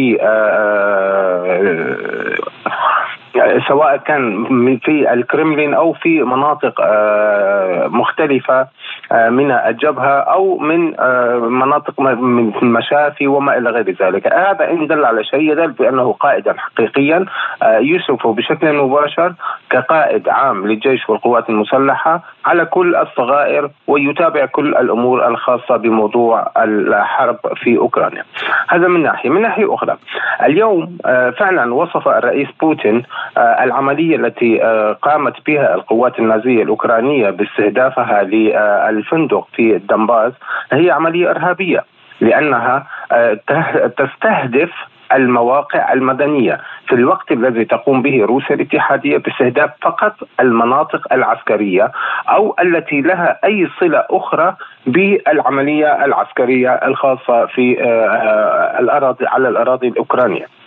Taylor. 2.39 2.98
سواء 3.67 3.97
كان 3.97 4.45
في 4.83 5.13
الكرملين 5.13 5.73
أو 5.73 5.93
في 5.93 6.23
مناطق 6.23 6.81
آه، 6.81 7.87
مختلفة 7.87 8.67
من 9.11 9.51
الجبهة 9.51 10.19
أو 10.19 10.57
من 10.57 10.93
مناطق 11.51 12.01
من 12.01 12.53
المشافي 12.61 13.27
وما 13.27 13.57
إلى 13.57 13.69
غير 13.69 13.95
ذلك، 14.01 14.33
هذا 14.33 14.69
إن 14.71 14.87
دل 14.87 15.05
على 15.05 15.23
شيء 15.23 15.51
يدل 15.51 15.71
بأنه 15.71 16.13
قائدا 16.13 16.55
حقيقيا 16.57 17.25
يشرف 17.63 18.27
بشكل 18.27 18.73
مباشر 18.73 19.33
كقائد 19.69 20.29
عام 20.29 20.67
للجيش 20.67 21.09
والقوات 21.09 21.49
المسلحة 21.49 22.21
على 22.45 22.65
كل 22.65 22.95
الصغائر 22.95 23.69
ويتابع 23.87 24.45
كل 24.45 24.75
الأمور 24.75 25.27
الخاصة 25.27 25.77
بموضوع 25.77 26.51
الحرب 26.57 27.37
في 27.55 27.77
أوكرانيا. 27.77 28.23
هذا 28.69 28.87
من 28.87 29.03
ناحية، 29.03 29.29
من 29.29 29.41
ناحية 29.41 29.73
أخرى 29.73 29.97
اليوم 30.43 30.97
آه، 31.05 31.29
فعلا 31.29 31.73
وصف 31.73 32.07
الرئيس 32.07 32.47
بوتين 32.61 33.03
آه، 33.37 33.63
العملية 33.63 34.15
التي 34.15 34.63
آه، 34.63 34.93
قامت 34.93 35.33
بها 35.47 35.75
القوات 35.75 36.19
النازية 36.19 36.63
الأوكرانية 36.63 37.29
باستهدافها 37.29 38.23
للفندق 38.23 39.47
في 39.55 39.75
الدنباز 39.75 40.33
هي 40.71 40.91
عملية 40.91 41.29
إرهابية 41.29 41.83
لأنها 42.21 42.87
تستهدف 43.97 44.71
المواقع 45.13 45.93
المدنية 45.93 46.61
في 46.87 46.95
الوقت 46.95 47.31
الذي 47.31 47.65
تقوم 47.65 48.01
به 48.01 48.25
روسيا 48.25 48.55
الاتحادية 48.55 49.17
باستهداف 49.17 49.69
فقط 49.81 50.15
المناطق 50.39 51.13
العسكرية 51.13 51.91
أو 52.29 52.55
التي 52.61 53.01
لها 53.01 53.39
أي 53.45 53.69
صلة 53.79 54.05
أخرى 54.09 54.55
بالعملية 54.87 56.05
العسكرية 56.05 56.69
الخاصة 56.69 57.45
في 57.45 57.83
آه، 57.83 57.85
آه، 57.85 58.79
الأراضي 58.79 59.25
على 59.25 59.49
الأراضي 59.49 59.87
الأوكرانية. 59.87 60.58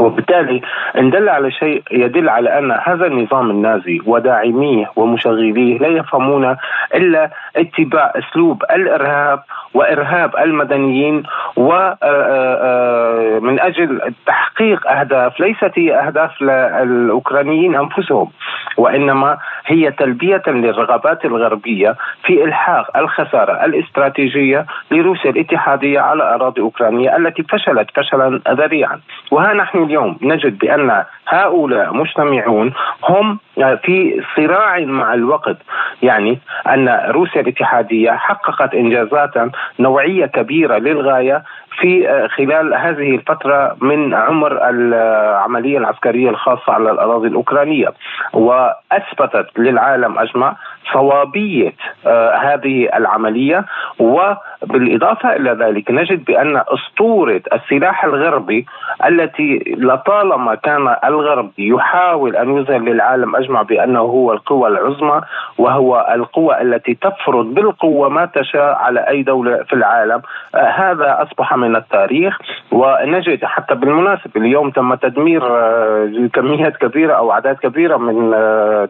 وبالتالي 0.00 0.60
ان 0.98 1.10
دل 1.10 1.28
على 1.28 1.50
شيء 1.50 1.82
يدل 1.90 2.28
على 2.28 2.58
أن 2.58 2.72
هذا 2.82 3.06
النظام 3.06 3.50
النازي 3.50 4.00
وداعميه 4.06 4.90
ومشغليه 4.96 5.78
لا 5.78 5.88
يفهمون 5.88 6.56
إلا 6.94 7.30
اتباع 7.56 8.12
أسلوب 8.16 8.62
الإرهاب 8.70 9.42
وإرهاب 9.74 10.36
المدنيين 10.36 11.22
ومن 11.56 11.96
آه، 12.02 12.58
آه، 12.62 13.66
أجل 13.66 14.14
تحقيق 14.26 14.90
أهداف 14.90 15.40
ليست 15.40 15.70
هي 15.74 15.94
أهداف 15.94 16.42
للاوكرانيين 16.42 17.74
أنفسهم 17.74 18.30
وإنما 18.76 19.38
هي 19.66 19.90
تلبية 19.90 20.42
للرغبات 20.46 21.24
الغربية 21.24 21.96
في 22.24 22.44
إلحاق 22.44 22.96
الخسارة 22.96 23.64
الاستراتيجية 23.64 24.66
لروسيا 24.90 25.30
الاتحادية 25.30 26.00
على 26.00 26.34
أراضي 26.34 26.60
أوكرانيا 26.60 27.16
التي 27.16 27.42
فشلت 27.42 27.90
فشلا 27.94 28.40
ذريعا. 28.48 29.00
وها 29.30 29.54
نحن 29.54 29.82
اليوم 29.82 30.18
نجد 30.22 30.58
بأن 30.58 31.04
هؤلاء 31.28 31.94
مجتمعون 31.94 32.72
هم 33.08 33.38
في 33.82 34.22
صراع 34.36 34.78
مع 34.78 35.14
الوقت. 35.14 35.56
يعني 36.02 36.38
أن 36.66 36.88
روسيا 37.08 37.40
الاتحادية 37.40 38.10
حققت 38.10 38.74
إنجازات 38.74 39.30
نوعية 39.78 40.26
كبيرة 40.26 40.78
للغاية 40.78 41.42
في 41.80 42.10
آه، 42.10 42.26
خلال 42.26 42.74
هذه 42.74 43.14
الفترة 43.14 43.76
من 43.80 44.14
عمر 44.14 44.68
العملية 44.68 45.78
العسكرية 45.78 46.30
الخاصة 46.30 46.72
على 46.72 46.90
الأراضي 46.90 47.28
الأوكرانية 47.28 47.88
وأثبتت 48.32 49.58
للعالم 49.58 50.18
أجمع 50.18 50.56
صوابية 50.92 51.72
آه، 52.06 52.34
هذه 52.36 52.88
العملية 52.96 53.64
وبالإضافة 53.98 55.36
إلى 55.36 55.50
ذلك 55.50 55.90
نجد 55.90 56.24
بأن 56.24 56.62
أسطورة 56.68 57.42
السلاح 57.52 58.04
الغربي 58.04 58.66
التي 59.06 59.74
لطالما 59.78 60.54
كان 60.54 60.96
الغرب 61.04 61.50
يحاول 61.58 62.36
أن 62.36 62.56
يظهر 62.56 62.78
للعالم 62.78 63.36
أجمع 63.36 63.62
بأنه 63.62 64.00
هو 64.00 64.32
القوى 64.32 64.68
العظمى 64.68 65.20
وهو 65.58 66.08
القوى 66.14 66.62
التي 66.62 66.94
تفرض 66.94 67.54
بالقوة 67.54 68.08
ما 68.08 68.26
تشاء 68.26 68.74
على 68.74 69.00
أي 69.00 69.22
دولة 69.22 69.62
في 69.62 69.72
العالم 69.72 70.22
آه، 70.54 70.68
هذا 70.68 71.22
أصبح 71.22 71.56
من 71.56 71.67
التاريخ 71.76 72.38
ونجد 72.72 73.44
حتى 73.44 73.74
بالمناسبة 73.74 74.30
اليوم 74.36 74.70
تم 74.70 74.94
تدمير 74.94 75.42
آه، 75.46 76.28
كميات 76.32 76.76
كبيرة 76.76 77.14
أو 77.14 77.32
أعداد 77.32 77.56
كبيرة 77.56 77.96
من 77.96 78.30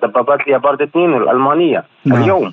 دبابات 0.02 0.46
ليابارد 0.48 0.82
2 0.82 1.16
الألمانية 1.16 1.84
نعم. 2.04 2.22
اليوم 2.22 2.52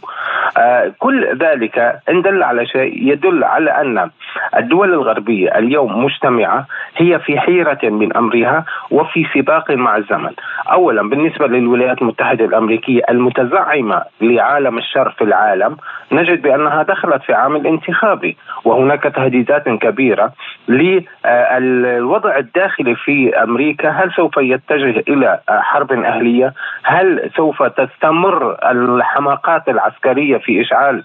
آه 0.57 0.91
كل 0.99 1.37
ذلك 1.37 1.99
إن 2.09 2.21
دل 2.21 2.43
على 2.43 2.65
شيء 2.65 3.11
يدل 3.11 3.43
على 3.43 3.71
أن 3.71 4.09
الدول 4.57 4.93
الغربية 4.93 5.57
اليوم 5.57 6.05
مجتمعة 6.05 6.65
هي 6.97 7.19
في 7.19 7.39
حيرة 7.39 7.79
من 7.83 8.17
أمرها 8.17 8.65
وفي 8.91 9.25
سباق 9.33 9.71
مع 9.71 9.97
الزمن. 9.97 10.31
أولا 10.71 11.09
بالنسبة 11.09 11.47
للولايات 11.47 12.01
المتحدة 12.01 12.45
الأمريكية 12.45 13.01
المتزعمة 13.09 14.03
لعالم 14.21 14.77
الشر 14.77 15.09
في 15.09 15.23
العالم 15.23 15.77
نجد 16.11 16.41
بأنها 16.41 16.83
دخلت 16.83 17.23
في 17.23 17.33
عام 17.33 17.55
انتخابي 17.55 18.37
وهناك 18.65 19.03
تهديدات 19.03 19.69
كبيرة 19.69 20.31
للوضع 20.69 22.37
الداخلي 22.37 22.95
في 22.95 23.43
أمريكا. 23.43 23.89
هل 23.89 24.11
سوف 24.11 24.37
يتجه 24.37 25.03
إلى 25.07 25.39
حرب 25.49 25.91
أهلية؟ 25.91 26.53
هل 26.83 27.29
سوف 27.35 27.63
تستمر 27.63 28.57
الحماقات 28.71 29.69
العسكرية 29.69 30.37
في 30.37 30.61
إشعال 30.61 31.03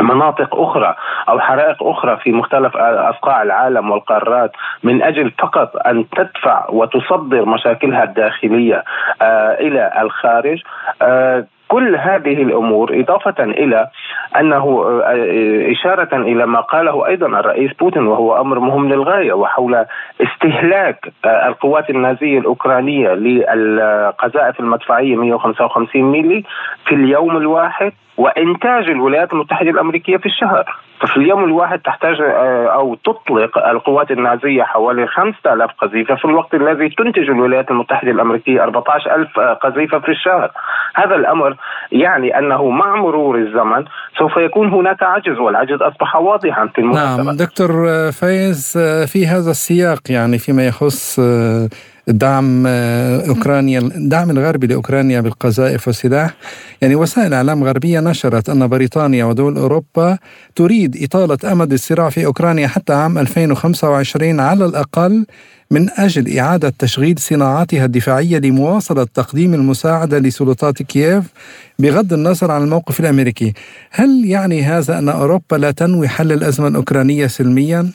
مناطق 0.00 0.56
أخرى 0.56 0.94
أو 1.28 1.40
حرائق 1.40 1.82
أخرى 1.82 2.16
في 2.16 2.32
مختلف 2.32 2.76
اصقاع 2.76 3.42
العالم 3.42 3.90
والقارات 3.90 4.52
من 4.82 5.02
أجل 5.02 5.30
فقط 5.30 5.76
أن 5.86 6.04
تدفع 6.16 6.70
وتصدر 6.70 7.44
مشاكلها 7.44 8.04
الداخلية 8.04 8.84
آه 9.22 9.54
إلى 9.60 9.92
الخارج. 10.00 10.62
آه 11.02 11.44
كل 11.68 11.96
هذه 11.96 12.42
الأمور 12.42 13.00
إضافة 13.00 13.44
إلى 13.44 13.88
أنه 14.40 14.84
آه، 15.04 15.72
إشارة 15.72 16.16
إلى 16.16 16.46
ما 16.46 16.60
قاله 16.60 17.06
أيضا 17.06 17.26
الرئيس 17.26 17.72
بوتين 17.72 18.06
وهو 18.06 18.40
أمر 18.40 18.58
مهم 18.58 18.88
للغاية 18.88 19.32
وحول 19.32 19.84
استهلاك 20.20 21.12
القوات 21.26 21.90
النازية 21.90 22.38
الأوكرانية 22.38 23.08
للقذائف 23.08 24.60
المدفعية 24.60 25.16
155 25.16 26.02
ميلي 26.02 26.44
في 26.86 26.94
اليوم 26.94 27.36
الواحد. 27.36 27.92
وإنتاج 28.16 28.88
الولايات 28.88 29.32
المتحدة 29.32 29.70
الأمريكية 29.70 30.16
في 30.16 30.26
الشهر. 30.26 30.76
ففي 31.00 31.16
اليوم 31.16 31.44
الواحد 31.44 31.78
تحتاج 31.78 32.20
آه، 32.20 32.66
أو 32.66 32.94
تطلق 32.94 33.58
القوات 33.58 34.10
النازية 34.10 34.62
حوالي 34.62 35.06
5000 35.06 35.70
قذيفة. 35.78 36.14
في 36.14 36.24
الوقت 36.24 36.54
الذي 36.54 36.88
تنتج 36.88 37.30
الولايات 37.30 37.70
المتحدة 37.70 38.10
الأمريكية 38.10 38.62
14000 38.62 39.38
قذيفة 39.38 39.98
في 39.98 40.08
الشهر. 40.08 40.50
هذا 40.94 41.14
الأمر 41.14 41.56
يعني 41.92 42.38
أنه 42.38 42.70
مع 42.70 42.96
مرور 42.96 43.38
الزمن 43.38 43.84
سوف 44.18 44.36
يكون 44.36 44.68
هناك 44.68 45.02
عجز 45.02 45.38
والعجز 45.38 45.82
أصبح 45.82 46.16
واضحا 46.16 46.66
في 46.66 46.80
المناسبه 46.80 47.22
نعم 47.22 47.36
دكتور 47.36 47.68
فايز 48.12 48.74
آه، 48.78 49.04
في 49.04 49.26
هذا 49.26 49.50
السياق 49.50 50.00
يعني 50.10 50.38
فيما 50.38 50.66
يخص 50.66 51.18
آه، 51.18 51.68
دعم 52.08 52.64
آه، 52.66 53.28
أوكرانيا 53.28 53.78
الدعم 53.78 54.30
الغربي 54.30 54.66
لأوكرانيا 54.66 55.20
بالقذائف 55.20 55.86
والسلاح 55.86 56.34
يعني 56.82 56.94
وسائل 56.94 57.34
اعلام 57.34 57.64
غربيه 57.64 58.00
نشرت 58.00 58.48
أن 58.48 58.66
بريطانيا 58.66 59.24
ودول 59.24 59.58
أوروبا 59.58 60.18
تريد 60.54 61.02
إطالة 61.02 61.52
أمد 61.52 61.72
الصراع 61.72 62.10
في 62.10 62.26
أوكرانيا 62.26 62.68
حتى 62.68 62.92
عام 62.92 63.18
2025 63.18 64.40
على 64.40 64.64
الأقل 64.64 65.26
من 65.70 65.90
أجل 65.90 66.38
إعادة 66.38 66.72
تشغيل 66.78 67.18
صناعاتها 67.18 67.84
الدفاعية 67.84 68.38
لمواصلة 68.38 69.06
تقديم 69.14 69.54
المساعدة 69.54 70.18
لسلطات 70.18 70.82
كييف 70.82 71.24
بغض 71.78 72.12
النظر 72.12 72.50
عن 72.50 72.62
الموقف 72.62 73.00
الأمريكي. 73.00 73.52
هل 73.90 74.24
يعني 74.24 74.62
هذا 74.62 74.98
أن 74.98 75.08
أوروبا 75.08 75.56
لا 75.56 75.70
تنوي 75.70 76.08
حل 76.08 76.32
الأزمة 76.32 76.68
الأوكرانية 76.68 77.26
سلميا؟ 77.26 77.90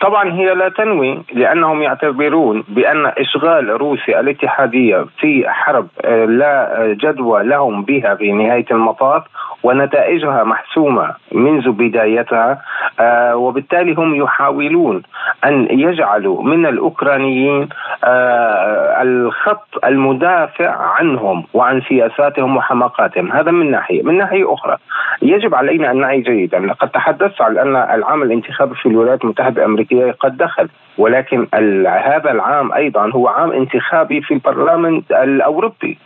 طبعا 0.00 0.32
هي 0.32 0.54
لا 0.54 0.68
تنوي 0.68 1.22
لأنهم 1.32 1.82
يعتبرون 1.82 2.64
بأن 2.68 3.06
إشغال 3.06 3.80
روسيا 3.80 4.20
الاتحادية 4.20 5.06
في 5.18 5.48
حرب 5.48 5.86
آه، 6.04 6.24
لا 6.24 6.96
جدوى 7.00 7.42
لهم 7.42 7.82
بها 7.82 8.14
في 8.14 8.32
نهاية 8.32 8.66
المطاف 8.70 9.22
ونتائجها 9.62 10.44
محسومة 10.44 11.14
منذ 11.32 11.70
بدايتها 11.70 12.58
آه، 13.00 13.36
وبالتالي 13.36 13.94
هم 13.94 14.14
يحاولون 14.14 15.02
أن 15.44 15.66
يجعلوا 15.70 16.42
من 16.42 16.66
الأوكرانيين 16.66 17.68
آه، 18.04 19.02
الخط 19.02 19.84
المدافع 19.84 20.70
عنهم 20.70 21.44
وعن 21.54 21.80
سياساتهم 21.88 22.56
وحماقاتهم. 22.56 23.32
هذا 23.32 23.50
من 23.50 23.70
ناحية. 23.70 24.02
من 24.02 24.18
ناحية 24.18 24.54
أخرى 24.54 24.76
يجب 25.22 25.54
علينا 25.54 25.90
أن 25.90 26.00
نعي 26.00 26.20
جيدا. 26.20 26.58
لقد 26.58 26.88
تحدثت 26.88 27.42
عن 27.42 27.58
أن 27.58 27.76
العام 27.76 28.22
الانتخابي 28.22 28.74
في 28.74 28.86
الولايات 28.86 29.19
المتحدة 29.24 29.62
الأمريكية 29.62 30.12
قد 30.12 30.36
دخل 30.36 30.68
ولكن 30.98 31.46
هذا 31.86 32.30
العام 32.30 32.72
أيضا 32.72 33.10
هو 33.10 33.28
عام 33.28 33.52
انتخابي 33.52 34.20
في 34.20 34.34
البرلمان 34.34 35.02
الأوروبي 35.10 35.98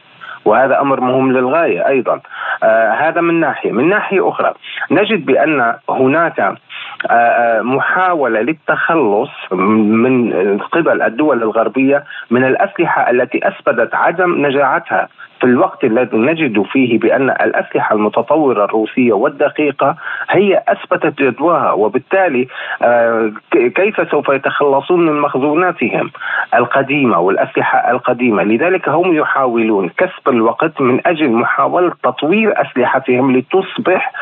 وهذا 0.44 0.80
أمر 0.80 1.00
مهم 1.00 1.32
للغاية 1.32 1.88
أيضا. 1.88 2.20
آه 2.62 2.90
هذا 2.90 3.20
من 3.20 3.40
ناحية. 3.40 3.72
من 3.72 3.88
ناحية 3.88 4.28
أخرى 4.28 4.54
نجد 4.90 5.26
بأن 5.26 5.74
هناك 5.90 6.40
آه، 6.40 7.12
آه، 7.12 7.62
محاولة 7.62 8.40
للتخلص 8.40 9.30
من 9.52 10.58
قبل 10.58 11.02
الدول 11.02 11.42
الغربية 11.42 12.04
من 12.30 12.44
الأسلحة 12.44 13.10
التي 13.10 13.48
اثبتت 13.48 13.94
عدم 13.94 14.46
نجاعتها. 14.46 15.08
في 15.40 15.44
الوقت 15.44 15.84
الذي 15.84 16.16
نجد 16.16 16.62
فيه 16.62 16.98
بأن 16.98 17.30
الأسلحة 17.30 17.94
المتطورة 17.94 18.64
الروسية 18.64 19.12
والدقيقة 19.12 19.96
هي 20.30 20.62
أثبتت 20.68 21.22
جدواها 21.22 21.72
وبالتالي 21.72 22.48
آه، 22.82 23.32
كيف 23.52 24.10
سوف 24.10 24.28
يتخلصون 24.28 25.06
من 25.06 25.20
مخزوناتهم 25.20 26.10
القديمة 26.54 27.18
والأسلحة 27.18 27.90
القديمة؟ 27.90 28.42
لذلك 28.42 28.88
هم 28.88 29.16
يحاولون 29.16 29.88
كسب 29.88 30.28
الوقت 30.28 30.80
من 30.80 31.00
أجل 31.06 31.30
محاولة 31.30 31.92
تطوير 32.02 32.60
أسلحتهم 32.62 33.36
لتصبح 33.36 34.12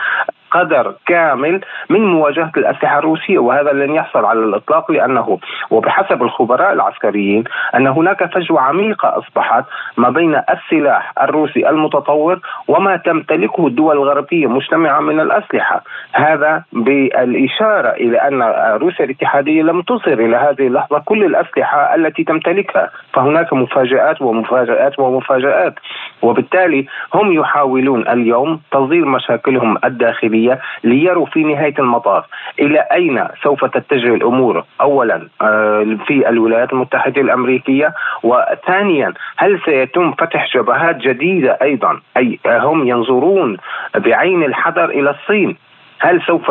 قدر 0.52 0.94
كامل 1.06 1.60
من 1.90 2.06
مواجهة 2.06 2.52
الأسلحة 2.56 2.98
الروسية 2.98 3.38
وهذا 3.38 3.72
لن 3.72 3.94
يحصل 3.94 4.24
على 4.24 4.38
الإطلاق 4.38 4.90
لأنه 4.90 5.38
وبحسب 5.70 6.22
الخبراء 6.22 6.72
العسكريين 6.72 7.44
أن 7.74 7.86
هناك 7.86 8.34
فجوة 8.34 8.60
عميقة 8.60 9.18
أصبحت 9.18 9.64
ما 9.96 10.10
بين 10.10 10.42
السلاح 10.50 11.12
الروسي 11.22 11.68
المتطور 11.68 12.38
وما 12.68 12.96
تمتلكه 12.96 13.66
الدول 13.66 13.96
الغربية 13.96 14.46
مجتمعة 14.46 15.00
من 15.00 15.20
الأسلحة. 15.20 15.82
هذا 16.12 16.62
بالإشارة 16.72 17.88
إلى 17.88 18.18
أن 18.18 18.42
روسيا 18.80 19.04
الاتحادية 19.04 19.62
لم 19.62 19.82
تصل 19.82 20.12
إلى 20.12 20.36
هذه 20.36 20.66
اللحظة 20.66 20.98
كل 21.04 21.24
الأسلحة 21.24 21.94
التي 21.94 22.24
تمتلكها 22.24 22.90
فهناك 23.14 23.52
مفاجآت 23.52 24.22
ومفاجآت 24.22 24.98
ومفاجآت 24.98 25.74
وبالتالي 26.22 26.86
هم 27.14 27.32
يحاولون 27.32 28.08
اليوم 28.08 28.60
تصدير 28.72 29.04
مشاكلهم 29.04 29.78
الداخلية 29.84 30.41
الدولية 30.42 30.60
ليروا 30.84 31.26
في 31.26 31.44
نهاية 31.44 31.74
المطاف. 31.78 32.24
إلى 32.60 32.80
أين 32.92 33.24
سوف 33.42 33.64
تتجه 33.64 34.14
الأمور؟ 34.14 34.64
أولا 34.80 35.28
آه، 35.42 35.96
في 36.06 36.28
الولايات 36.28 36.72
المتحدة 36.72 37.20
الأمريكية. 37.20 37.94
وثانيا 38.22 39.12
هل 39.36 39.60
سيتم 39.64 40.12
فتح 40.12 40.46
جبهات 40.54 40.96
جديدة 40.96 41.58
أيضا؟ 41.62 42.00
أي 42.16 42.38
هم 42.46 42.88
ينظرون 42.88 43.56
بعين 43.94 44.42
الحذر 44.42 44.84
إلى 44.84 45.10
الصين؟ 45.10 45.56
هل 46.02 46.22
سوف 46.26 46.50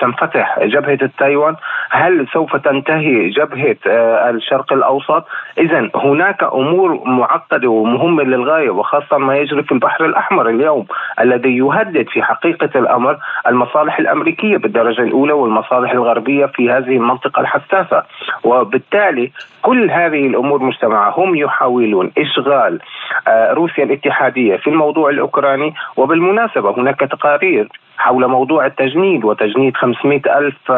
تنفتح 0.00 0.58
جبهة 0.62 0.98
التايوان؟ 1.02 1.56
هل 1.90 2.26
سوف 2.32 2.56
تنتهي 2.56 3.28
جبهة 3.28 3.76
آه، 3.86 4.30
الشرق 4.30 4.72
الأوسط؟ 4.72 5.24
إذا 5.58 5.90
هناك 5.94 6.42
أمور 6.42 7.00
معقدة 7.04 7.68
ومهمة 7.68 8.22
للغاية 8.22 8.70
وخاصة 8.70 9.18
ما 9.18 9.36
يجري 9.36 9.62
في 9.62 9.72
البحر 9.72 10.04
الأحمر 10.04 10.48
اليوم 10.48 10.86
الذي 11.20 11.56
يهدد 11.56 12.08
في 12.08 12.22
حقيقة 12.22 12.70
الأمر 12.74 13.18
المصالح 13.46 13.98
الأمريكية 13.98 14.56
بالدرجة 14.56 15.02
الأولى 15.02 15.32
والمصالح 15.32 15.90
الغربية 15.90 16.46
في 16.46 16.70
هذه 16.70 16.96
المنطقة 16.96 17.40
الحساسة 17.40 18.02
وبالتالي 18.44 19.30
كل 19.62 19.90
هذه 19.90 20.26
الأمور 20.26 20.62
مجتمعة 20.62 21.14
هم 21.16 21.34
يحاولون 21.34 22.12
إشغال 22.18 22.80
روسيا 23.28 23.84
الاتحادية 23.84 24.56
في 24.56 24.70
الموضوع 24.70 25.10
الأوكراني 25.10 25.74
وبالمناسبة 25.96 26.70
هناك 26.70 27.00
تقارير 27.00 27.68
حول 27.98 28.26
موضوع 28.26 28.66
التجنيد 28.66 29.24
وتجنيد 29.24 29.76
500 29.76 30.20
ألف 30.38 30.72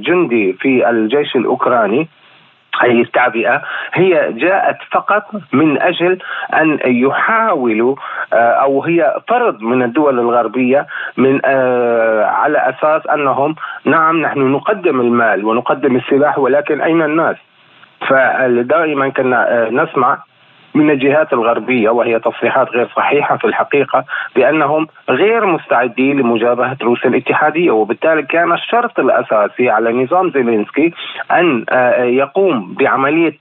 جندي 0.00 0.52
في 0.52 0.90
الجيش 0.90 1.36
الأوكراني 1.36 2.08
هذه 2.80 3.00
التعبئة 3.00 3.62
هي 3.92 4.32
جاءت 4.32 4.76
فقط 4.92 5.22
من 5.52 5.82
أجل 5.82 6.18
أن 6.54 6.78
يحاولوا 6.84 7.96
آه، 8.32 8.36
أو 8.36 8.82
هي 8.82 9.20
فرض 9.28 9.60
من 9.62 9.82
الدول 9.82 10.18
الغربية 10.18 10.86
من 11.16 11.40
آه، 11.44 12.24
على 12.24 12.58
أساس 12.58 13.06
أنهم 13.06 13.54
نعم 13.84 14.22
نحن 14.22 14.40
نقدم 14.40 15.00
المال 15.00 15.44
ونقدم 15.44 15.96
السلاح 15.96 16.38
ولكن 16.38 16.80
أين 16.80 17.02
الناس؟ 17.02 17.36
فدائما 18.08 19.08
كنا 19.08 19.66
آه، 19.66 19.70
نسمع 19.70 20.18
من 20.74 20.90
الجهات 20.90 21.32
الغربية 21.32 21.90
وهي 21.90 22.18
تصريحات 22.18 22.68
غير 22.68 22.88
صحيحة 22.96 23.36
في 23.36 23.44
الحقيقة 23.44 24.04
بأنهم 24.36 24.86
غير 25.10 25.46
مستعدين 25.46 26.20
لمجابهة 26.20 26.76
روسيا 26.82 27.10
الاتحادية 27.10 27.70
وبالتالي 27.70 28.22
كان 28.22 28.52
الشرط 28.52 28.98
الأساسي 28.98 29.70
على 29.70 29.92
نظام 29.92 30.30
زيلينسكي 30.30 30.92
أن 31.32 31.64
آه، 31.70 32.04
يقوم 32.04 32.74
بعملية 32.78 33.34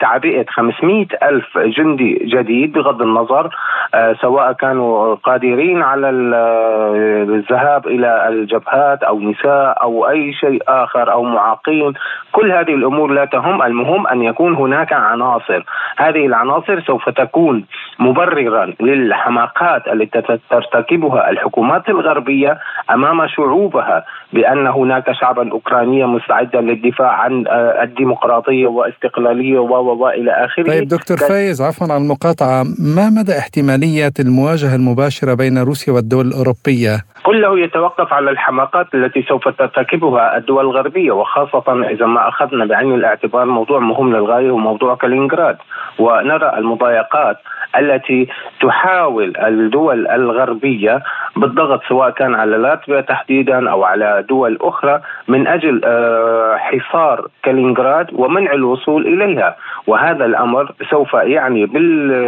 تعبئة 0.00 0.46
500 0.48 1.06
ألف 1.22 1.58
جندي 1.58 2.14
جديد 2.24 2.72
بغض 2.72 3.02
النظر 3.02 3.50
آه، 3.94 4.12
سواء 4.20 4.52
كانوا 4.52 5.14
قادرين 5.14 5.82
على 5.82 6.08
آه، 6.34 7.22
الذهاب 7.22 7.86
إلى 7.86 8.28
الجبهات 8.28 9.02
أو 9.02 9.20
نساء 9.20 9.82
أو 9.82 10.08
أي 10.08 10.32
شيء 10.32 10.62
آخر 10.68 11.12
أو 11.12 11.22
معاقين. 11.22 11.92
كل 12.32 12.52
هذه 12.52 12.74
الأمور 12.74 13.10
لا 13.10 13.24
تهم 13.24 13.62
المهم 13.62 14.06
أن 14.06 14.22
يكون 14.22 14.54
هناك 14.54 14.92
عناصر. 14.92 15.64
هذه 15.96 16.26
العناصر 16.26 16.69
مصر 16.70 16.86
سوف 16.86 17.08
تكون 17.08 17.64
مبررا 17.98 18.74
للحماقات 18.80 19.82
التي 19.92 20.22
ترتكبها 20.50 21.30
الحكومات 21.30 21.88
الغربية 21.88 22.58
أمام 22.90 23.28
شعوبها 23.28 24.04
بأن 24.32 24.66
هناك 24.66 25.12
شعبا 25.12 25.52
اوكرانيا 25.52 26.06
مستعدا 26.06 26.60
للدفاع 26.60 27.12
عن 27.12 27.44
آه، 27.46 27.82
الديمقراطية 27.82 28.66
واستقلاليه 28.66 29.58
و 29.58 30.08
إلى 30.08 30.30
آخره 30.30 30.62
طيب 30.62 30.88
دكتور 30.88 31.16
فايز 31.16 31.62
عفوا 31.62 31.86
على 31.86 31.96
المقاطعة 31.96 32.62
ما 32.96 33.10
مدى 33.10 33.38
احتمالية 33.38 34.12
المواجهة 34.20 34.76
المباشرة 34.76 35.34
بين 35.34 35.58
روسيا 35.58 35.92
والدول 35.92 36.26
الأوروبية؟ 36.26 37.04
كله 37.22 37.58
يتوقف 37.58 38.12
على 38.12 38.30
الحماقات 38.30 38.94
التي 38.94 39.22
سوف 39.22 39.48
ترتكبها 39.48 40.36
الدول 40.36 40.64
الغربية 40.64 41.12
وخاصة 41.12 41.88
إذا 41.90 42.06
ما 42.06 42.28
أخذنا 42.28 42.64
بعين 42.64 42.94
الاعتبار 42.94 43.44
موضوع 43.44 43.78
مهم 43.78 44.16
للغاية 44.16 44.50
وموضوع 44.50 44.94
كالينغراد 44.94 45.56
ونرى 45.98 46.58
المضايقات 46.60 47.36
التي 47.78 48.28
تحاول 48.60 49.36
الدول 49.36 50.06
الغربية 50.06 51.02
بالضغط 51.36 51.80
سواء 51.88 52.10
كان 52.10 52.34
على 52.34 52.56
لاتفيا 52.56 53.00
تحديدا 53.00 53.70
أو 53.70 53.84
على 53.84 54.24
دول 54.28 54.58
أخرى 54.60 55.00
من 55.28 55.46
أجل 55.46 55.80
آه، 55.84 56.56
حصار 56.56 57.28
كالينغراد 57.42 58.06
ومنع 58.12 58.52
الوصول 58.52 59.06
إليها. 59.06 59.56
وهذا 59.86 60.24
الأمر 60.24 60.72
سوف 60.90 61.14
يعني 61.14 61.66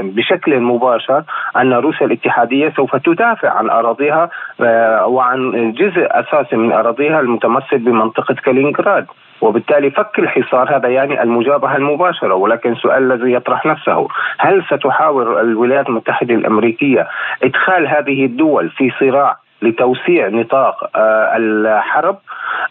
بشكل 0.03 0.61
مباشر 0.61 1.23
أن 1.57 1.73
روسيا 1.73 2.07
الاتحادية 2.07 2.73
سوف 2.77 2.97
تدافع 2.97 3.51
عن 3.51 3.71
أراضيها 3.71 4.31
آه، 4.61 5.07
وعن 5.07 5.73
جزء 5.73 6.07
أساسي 6.11 6.57
من 6.57 6.73
أراضيها 6.73 7.21
المتمثل 7.21 7.79
بمنطقة 7.79 8.35
كالينغراد. 8.35 9.07
وبالتالي 9.43 9.91
فك 9.91 10.19
الحصار 10.19 10.77
هذا 10.77 10.89
يعني 10.89 11.23
المجابهة 11.23 11.77
المباشرة 11.77 12.35
ولكن 12.35 12.73
السؤال 12.73 13.13
الذي 13.13 13.33
يطرح 13.33 13.67
نفسه 13.67 14.09
هل 14.39 14.65
ستحاول 14.65 15.41
الولايات 15.41 15.89
المتحدة 15.89 16.35
الأمريكية 16.35 17.09
إدخال 17.43 17.89
هذه 17.89 18.25
الدول 18.25 18.71
في 18.71 18.93
صراع 19.01 19.37
لتوسيع 19.63 20.29
نطاق 20.29 20.91
آه، 20.97 21.37
الحرب 21.37 22.19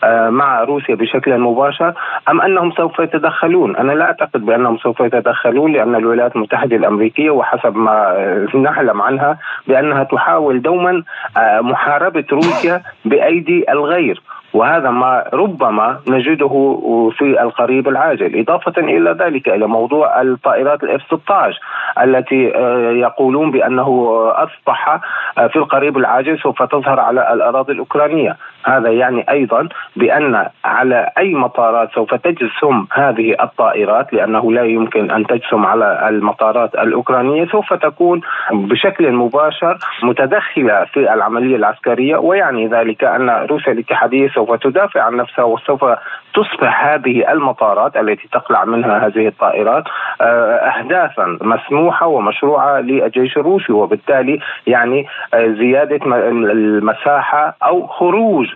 آه، 0.04 0.30
مع 0.30 0.64
روسيا 0.64 0.96
بشكل 0.96 1.38
مباشر 1.38 1.94
أم 2.30 2.42
أنهم 2.42 2.72
سوف 2.72 3.00
يتدخلون؟ 3.00 3.76
أنا 3.76 3.92
لا 3.92 4.06
أعتقد 4.06 4.46
بأنهم 4.46 4.78
سوف 4.78 5.00
يتدخلون 5.00 5.72
لأن 5.72 5.96
الولايات 5.96 6.36
المتحدة 6.36 6.76
الأمريكية 6.76 7.30
وحسب 7.30 7.76
ما 7.76 8.48
نعلم 8.54 9.02
عنها 9.02 9.38
بأنها 9.68 10.04
تحاول 10.04 10.62
دوما 10.62 11.04
آه، 11.38 11.62
محاربة 11.62 12.26
روسيا 12.32 12.82
بأيدي 13.06 13.72
الغير 13.72 14.22
وهذا 14.54 14.90
ما 14.90 15.24
ربما 15.34 16.00
نجده 16.08 16.80
في 17.18 17.42
القريب 17.42 17.88
العاجل. 17.88 18.40
إضافة 18.40 18.82
إلى 18.82 19.12
ذلك 19.12 19.50
إلى 19.50 19.68
موضوع 19.68 20.22
الطائرات 20.22 20.84
الإف 20.84 21.02
16 21.02 21.60
التي 22.04 22.56
آه، 22.56 22.92
يقولون 22.92 23.52
بأنه 23.52 24.10
أصبح 24.36 25.00
آه، 25.38 25.48
في 25.48 25.56
القريب 25.56 25.98
العاجل 25.98 26.40
سوف 26.40 26.64
تظهر 26.64 27.00
على 27.00 27.34
الأراضي 27.34 27.74
الأوكرانية. 27.74 28.38
هذا 28.66 28.90
يعني 28.92 29.26
أيضا 29.30 29.70
بأن 29.96 30.46
على 30.66 31.10
أي 31.18 31.34
مطارات 31.34 31.90
سوف 31.96 32.14
تجسم 32.14 32.86
هذه 32.94 33.36
الطائرات 33.44 34.14
لأنه 34.14 34.52
لا 34.52 34.64
يمكن 34.64 35.12
أن 35.12 35.28
تجسم 35.28 35.66
على 35.66 36.10
المطارات 36.10 36.76
الأوكرانية 36.76 37.46
سوف 37.46 37.74
تكون 37.74 38.22
بشكل 38.52 39.12
مباشر 39.12 39.78
متدخلة 40.04 40.86
في 40.86 41.14
العملية 41.14 41.56
العسكرية. 41.56 42.18
ويعني 42.18 42.68
ذلك 42.68 43.04
أن 43.04 43.30
روسيا 43.30 43.74
الاتحادية 43.74 44.30
سوف 44.30 44.54
تدافع 44.54 45.02
عن 45.02 45.16
نفسها 45.16 45.44
وسوف 45.44 45.86
تصبح 46.34 46.86
هذه 46.86 47.32
المطارات 47.32 47.98
التي 47.98 48.28
تقلع 48.32 48.66
منها 48.66 49.08
هذه 49.08 49.28
الطائرات 49.28 49.84
آه، 50.22 50.56
اهدافا 50.56 51.38
مسموحة 51.42 52.08
ومشروعة 52.08 52.80
للجيش 52.80 53.38
الروسي 53.38 53.74
وبالتالي 53.74 54.40
يعني 54.68 55.08
آه، 55.34 55.48
زيادة 55.48 56.00
المساحة 56.06 57.56
أو 57.64 57.88
خروج 57.88 58.48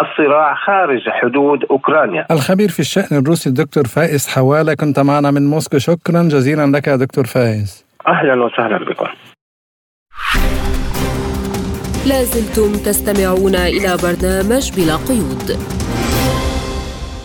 الصراع 0.00 0.54
خارج 0.54 1.00
حدود 1.08 1.64
أوكرانيا. 1.70 2.26
الخبير 2.30 2.68
في 2.68 2.80
الشأن 2.80 3.16
الروسي 3.16 3.48
الدكتور 3.48 3.86
فائز 3.86 4.28
حوالة 4.28 4.74
كنت 4.74 5.00
معنا 5.00 5.30
من 5.30 5.46
موسكو 5.46 5.78
شكرا 5.78 6.22
جزيلا 6.22 6.66
لك 6.76 6.88
دكتور 6.88 7.24
فائز. 7.26 7.84
أهلا 8.08 8.44
وسهلا 8.44 8.78
بكم. 8.78 9.06
لازلتم 12.06 12.72
تستمعون 12.72 13.54
إلى 13.54 13.96
برنامج 14.02 14.72
بلا 14.76 14.96
قيود 14.96 15.58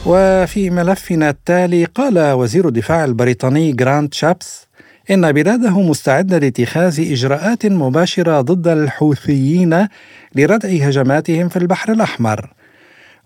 وفي 0.06 0.70
ملفنا 0.70 1.30
التالي 1.30 1.86
قال 1.86 2.32
وزير 2.32 2.68
الدفاع 2.68 3.06
البريطاني 3.06 3.72
جرانت 3.72 4.14
شابس 4.14 4.70
إن 5.12 5.32
بلاده 5.32 5.82
مستعدة 5.82 6.38
لاتخاذ 6.38 7.12
إجراءات 7.12 7.66
مباشرة 7.66 8.42
ضد 8.42 8.68
الحوثيين 8.68 9.88
لردع 10.36 10.70
هجماتهم 10.70 11.50
في 11.50 11.58
البحر 11.58 11.92
الأحمر 11.92 12.50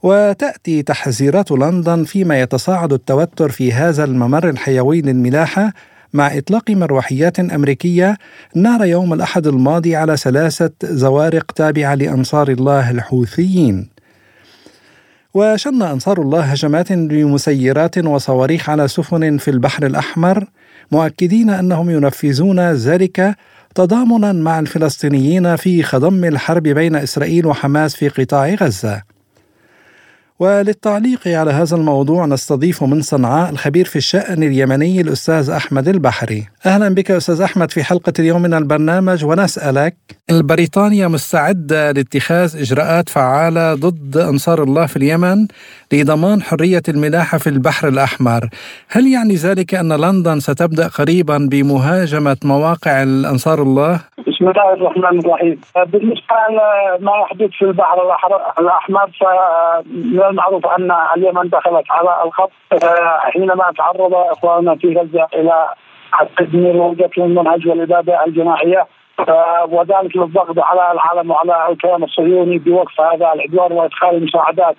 وتأتي 0.04 0.82
تحذيرات 0.82 1.52
لندن 1.52 2.04
فيما 2.04 2.42
يتصاعد 2.42 2.94
التوتر 2.94 3.50
في 3.50 3.74
هذا 3.74 4.04
الممر 4.04 4.50
الحيوي 4.50 5.02
للملاحة 5.02 5.74
مع 6.14 6.38
إطلاق 6.38 6.72
مروحيات 6.72 7.40
أمريكية 7.40 8.18
نار 8.56 8.86
يوم 8.86 9.14
الأحد 9.14 9.48
الماضي 9.48 9.96
على 9.96 10.18
ثلاثة 10.18 10.72
زوارق 10.84 11.52
تابعة 11.52 11.96
لأنصار 11.96 12.50
الله 12.50 12.92
الحوثيين. 12.92 13.90
وشن 15.34 15.82
أنصار 15.82 16.22
الله 16.22 16.42
هجمات 16.42 16.94
بمسيرات 16.94 17.98
وصواريخ 17.98 18.70
على 18.70 18.88
سفن 18.88 19.38
في 19.38 19.52
البحر 19.52 19.86
الأحمر 19.86 20.46
مؤكدين 20.92 21.50
أنهم 21.50 21.90
ينفذون 21.90 22.60
ذلك 22.60 23.36
تضامنا 23.76 24.34
مع 24.34 24.60
الفلسطينيين 24.60 25.56
في 25.56 25.84
خضم 25.84 26.26
الحرب 26.26 26.64
بين 26.64 26.96
إسرائيل 26.96 27.46
وحماس 27.46 27.96
في 27.96 28.10
قطاع 28.10 28.54
غزة. 28.54 29.13
وللتعليق 30.40 31.28
على 31.28 31.52
هذا 31.52 31.76
الموضوع 31.76 32.26
نستضيف 32.26 32.84
من 32.84 33.02
صنعاء 33.02 33.50
الخبير 33.50 33.86
في 33.86 33.96
الشأن 33.96 34.44
اليمني 34.44 35.02
الأستاذ 35.02 35.50
أحمد 35.50 35.88
البحري. 35.88 36.48
أهلا 36.66 36.90
بك 36.90 37.12
أستاذ 37.12 37.42
أحمد 37.42 37.72
في 37.72 37.84
حلقة 37.84 38.14
اليوم 38.20 38.42
من 38.42 38.54
البرنامج 38.54 39.26
ونسألك 39.26 39.96
بريطانيا 40.32 41.08
مستعدة 41.08 41.92
لاتخاذ 41.92 42.58
إجراءات 42.58 43.10
فعالة 43.10 43.74
ضد 43.74 44.18
أنصار 44.18 44.64
الله 44.64 44.86
في 44.86 44.96
اليمن؟ 44.96 45.48
لضمان 45.94 46.42
حرية 46.42 46.86
الملاحة 46.90 47.38
في 47.38 47.48
البحر 47.48 47.88
الأحمر. 47.88 48.42
هل 48.90 49.04
يعني 49.16 49.36
ذلك 49.46 49.76
أن 49.82 49.92
لندن 50.06 50.40
ستبدأ 50.40 50.88
قريبا 51.00 51.38
بمهاجمة 51.52 52.38
مواقع 52.46 53.04
الأنصار 53.04 53.60
الله؟ 53.62 53.94
بسم 54.28 54.46
الله 54.50 54.74
الرحمن 54.74 55.20
الرحيم. 55.20 55.58
بالنسبة 55.92 56.36
لما 56.50 57.14
يحدث 57.22 57.52
في 57.60 57.66
البحر 57.66 57.98
الأحمر 58.60 59.08
فمن 59.20 60.22
المعروف 60.30 60.66
أن 60.66 60.92
اليمن 61.16 61.50
دخلت 61.50 61.86
على 61.92 62.12
الخط 62.26 62.52
حينما 63.20 63.66
تعرض 63.78 64.14
إخواننا 64.14 64.76
في 64.76 64.88
غزة 64.98 65.28
إلى 65.34 65.68
التدمير 66.22 66.76
ووجدت 66.78 67.18
المنهج 67.18 67.68
والإبادة 67.68 68.26
الجماعية 68.26 68.88
وذلك 69.70 70.16
للضغط 70.16 70.60
على 70.60 70.92
العالم 70.92 71.32
وعلى 71.32 71.68
الكيان 71.70 72.04
الصهيوني 72.04 72.58
بوقف 72.58 73.02
هذا 73.02 73.34
العدوان 73.34 73.72
وإدخال 73.72 74.16
المساعدات 74.16 74.76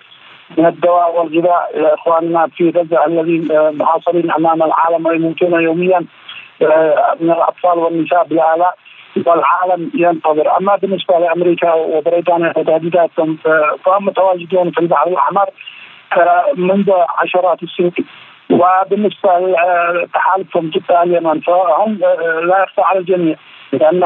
من 0.57 0.65
الدواء 0.65 1.19
والغذاء 1.19 1.71
إلى 1.75 1.93
إخواننا 1.93 2.47
في 2.47 2.69
غزة 2.69 3.05
الذين 3.05 3.47
محاصرين 3.77 4.31
أمام 4.31 4.63
العالم 4.63 5.05
ويموتون 5.05 5.53
يوميا 5.63 6.05
من 7.21 7.31
الأطفال 7.31 7.79
والنساء 7.79 8.23
بالالاف 8.23 8.73
والعالم 9.25 9.91
ينتظر. 9.95 10.57
أما 10.57 10.75
بالنسبة 10.75 11.19
لأمريكا 11.19 11.73
وبريطانيا 11.73 12.53
وتهديداتهم 12.57 13.37
فهم 13.85 14.05
متواجدون 14.05 14.71
في 14.71 14.79
البحر 14.79 15.07
الأحمر 15.07 15.49
منذ 16.57 16.91
عشرات 17.17 17.63
السنين. 17.63 17.93
وبالنسبة 18.49 19.39
لتحالفهم 19.39 20.69
ضد 20.69 20.91
اليمن 20.91 21.39
فهم 21.39 21.97
لا 22.49 22.63
يخفى 22.63 22.81
على 22.81 22.99
الجميع. 22.99 23.35
لأن 23.71 24.03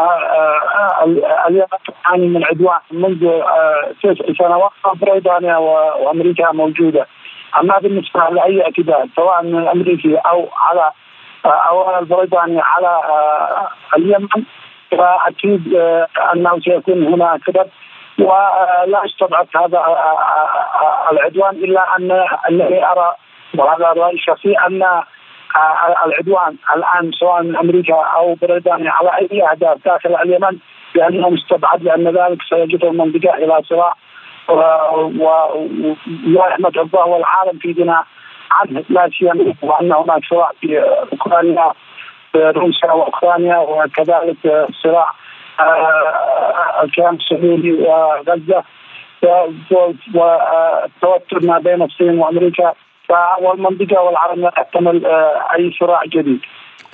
اليمن 1.48 1.68
تعاني 2.04 2.28
من 2.28 2.46
عدوان 2.46 2.80
منذ 2.92 3.42
تسع 4.04 4.34
سنوات 4.38 4.72
بريطانيا 4.96 5.58
وأمريكا 5.58 6.52
موجودة. 6.52 7.08
أما 7.60 7.78
بالنسبة 7.80 8.30
لأي 8.30 8.62
اعتداء 8.64 9.08
سواء 9.16 9.44
من 9.44 9.60
الأمريكي 9.60 10.16
أو 10.16 10.50
على 10.58 10.92
أو 11.46 12.00
البريطاني 12.00 12.62
على 12.62 13.00
اليمن 13.98 14.44
فأكيد 14.92 15.76
أنه 16.34 16.60
سيكون 16.60 17.14
هناك 17.14 17.40
كذب. 17.40 17.70
ولا 18.20 19.06
استبعد 19.06 19.48
هذا 19.56 19.98
العدوان 21.12 21.56
إلا 21.56 21.98
أن 21.98 22.12
انني 22.50 22.86
أرى 22.86 23.16
وهذا 23.58 23.86
رايي 23.86 24.14
الشخصي 24.14 24.54
أن 24.54 25.02
العدوان 26.06 26.56
الآن 26.76 27.12
سواء 27.12 27.44
من 27.44 27.56
أمريكا 27.56 27.96
أو 27.96 28.36
بريطانيا 28.42 28.92
على 28.92 29.10
أي 29.18 29.44
أهداف 29.52 29.78
داخل 29.86 30.16
اليمن 30.16 30.58
بانه 30.96 31.30
مستبعد 31.30 31.84
لأن 31.84 32.08
ذلك 32.08 32.42
سيجد 32.50 32.86
المنطقة 32.86 33.34
إلى 33.38 33.62
صراع 33.64 33.96
ورحمه 34.50 35.52
الله 36.76 37.06
والعالم 37.06 37.60
في 37.62 37.76
غنى 37.80 37.98
عنه 38.52 38.84
لا 38.90 39.10
سيما 39.20 39.54
وأن 39.62 39.92
هناك 39.92 40.22
صراع 40.30 40.52
في 40.62 40.80
أوكرانيا 41.12 41.74
روسيا 42.36 42.92
وأوكرانيا 42.92 43.58
وكذلك 43.58 44.68
صراع 44.84 45.12
الكيان 46.84 47.16
الصهيوني 47.16 47.72
وغزة 47.72 48.64
والتوتر 50.14 51.40
ما 51.42 51.60
بين 51.60 51.82
الصين 51.82 52.20
وأمريكا. 52.20 52.74
والمنطقة 53.42 54.02
والعالم 54.02 54.42
لا 54.42 54.50
تحتمل 54.50 55.06
أي 55.56 55.72
صراع 55.80 56.02
جديد. 56.06 56.40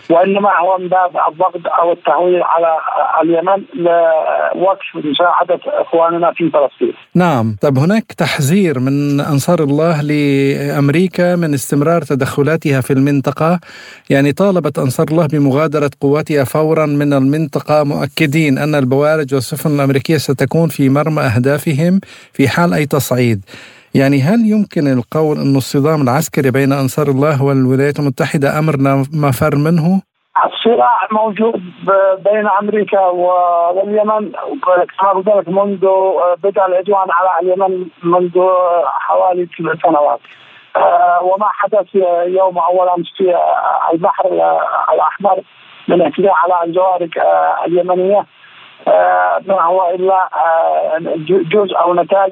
وإنما 0.10 0.50
هو 0.60 0.78
من 0.78 0.88
باب 0.88 1.18
الضغط 1.28 1.68
أو 1.80 1.92
التهويل 1.92 2.44
على 2.44 2.78
اليمن 3.22 3.64
لوقف 3.74 4.86
مساعدة 4.96 5.60
إخواننا 5.68 6.32
في 6.32 6.50
فلسطين. 6.50 6.94
نعم، 7.16 7.56
طيب 7.62 7.78
هناك 7.78 8.04
تحذير 8.04 8.80
من 8.80 9.20
أنصار 9.20 9.60
الله 9.60 10.02
لأمريكا 10.02 11.36
من 11.36 11.54
استمرار 11.54 12.02
تدخلاتها 12.02 12.82
في 12.82 12.94
المنطقة، 12.94 13.60
يعني 14.10 14.32
طالبت 14.32 14.80
أنصار 14.80 15.08
الله 15.12 15.28
بمغادرة 15.28 15.92
قواتها 16.02 16.44
فورا 16.44 16.86
من 16.86 17.14
المنطقة 17.14 17.84
مؤكدين 17.84 18.58
أن 18.58 18.76
البوارج 18.76 19.34
والسفن 19.34 19.76
الأمريكية 19.76 20.18
ستكون 20.18 20.68
في 20.70 20.90
مرمى 20.90 21.22
أهدافهم 21.22 22.00
في 22.34 22.48
حال 22.48 22.74
أي 22.74 22.86
تصعيد. 22.86 23.46
يعني 24.00 24.18
هل 24.22 24.40
يمكن 24.54 24.86
القول 24.98 25.38
أن 25.38 25.56
الصدام 25.56 26.02
العسكري 26.02 26.52
بين 26.52 26.72
أنصار 26.74 27.08
الله 27.08 27.44
والولايات 27.44 28.00
المتحدة 28.00 28.60
أمر 28.60 28.74
مفر 29.26 29.56
منه؟ 29.56 30.02
الصراع 30.46 31.08
موجود 31.12 31.62
بين 32.26 32.48
أمريكا 32.62 33.00
واليمن 33.00 34.32
كما 35.00 35.12
قلت 35.28 35.50
منذ 35.50 35.86
بدا 36.44 36.66
العدوان 36.66 37.08
على 37.18 37.30
اليمن 37.42 37.88
منذ 38.04 38.36
حوالي 38.86 39.48
ثلاث 39.58 39.78
سنوات 39.82 40.20
وما 41.22 41.48
حدث 41.50 41.96
يوم 42.26 42.58
أول 42.58 42.90
أمس 42.90 43.08
في 43.18 43.36
البحر 43.94 44.26
الأحمر 44.94 45.42
من 45.88 46.02
اعتداء 46.02 46.34
على 46.34 46.68
الجوارق 46.70 47.10
اليمنية 47.66 48.26
ما 49.48 49.62
هو 49.62 49.90
إلا 49.90 50.30
جزء 51.28 51.80
أو 51.80 51.94
نتاج 51.94 52.32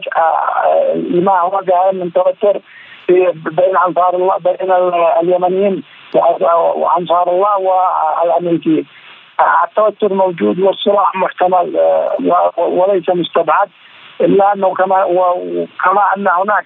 لما 0.95 1.39
هو 1.39 1.49
قائم 1.49 1.95
من 1.95 2.13
توتر 2.13 2.59
بين 3.57 3.77
أنصار 3.87 4.15
الله 4.15 4.37
بين 4.37 4.71
اليمنيين 5.21 5.83
وأنصار 6.75 7.29
الله 7.31 7.57
والامريكيين. 7.57 8.85
التوتر 9.63 10.13
موجود 10.13 10.59
والصراع 10.59 11.11
محتمل 11.15 11.79
وليس 12.57 13.09
مستبعد 13.09 13.69
إلا 14.21 14.53
أنه 14.53 14.73
كما 14.73 15.03
وكما 15.03 16.01
أن 16.17 16.27
هناك 16.27 16.65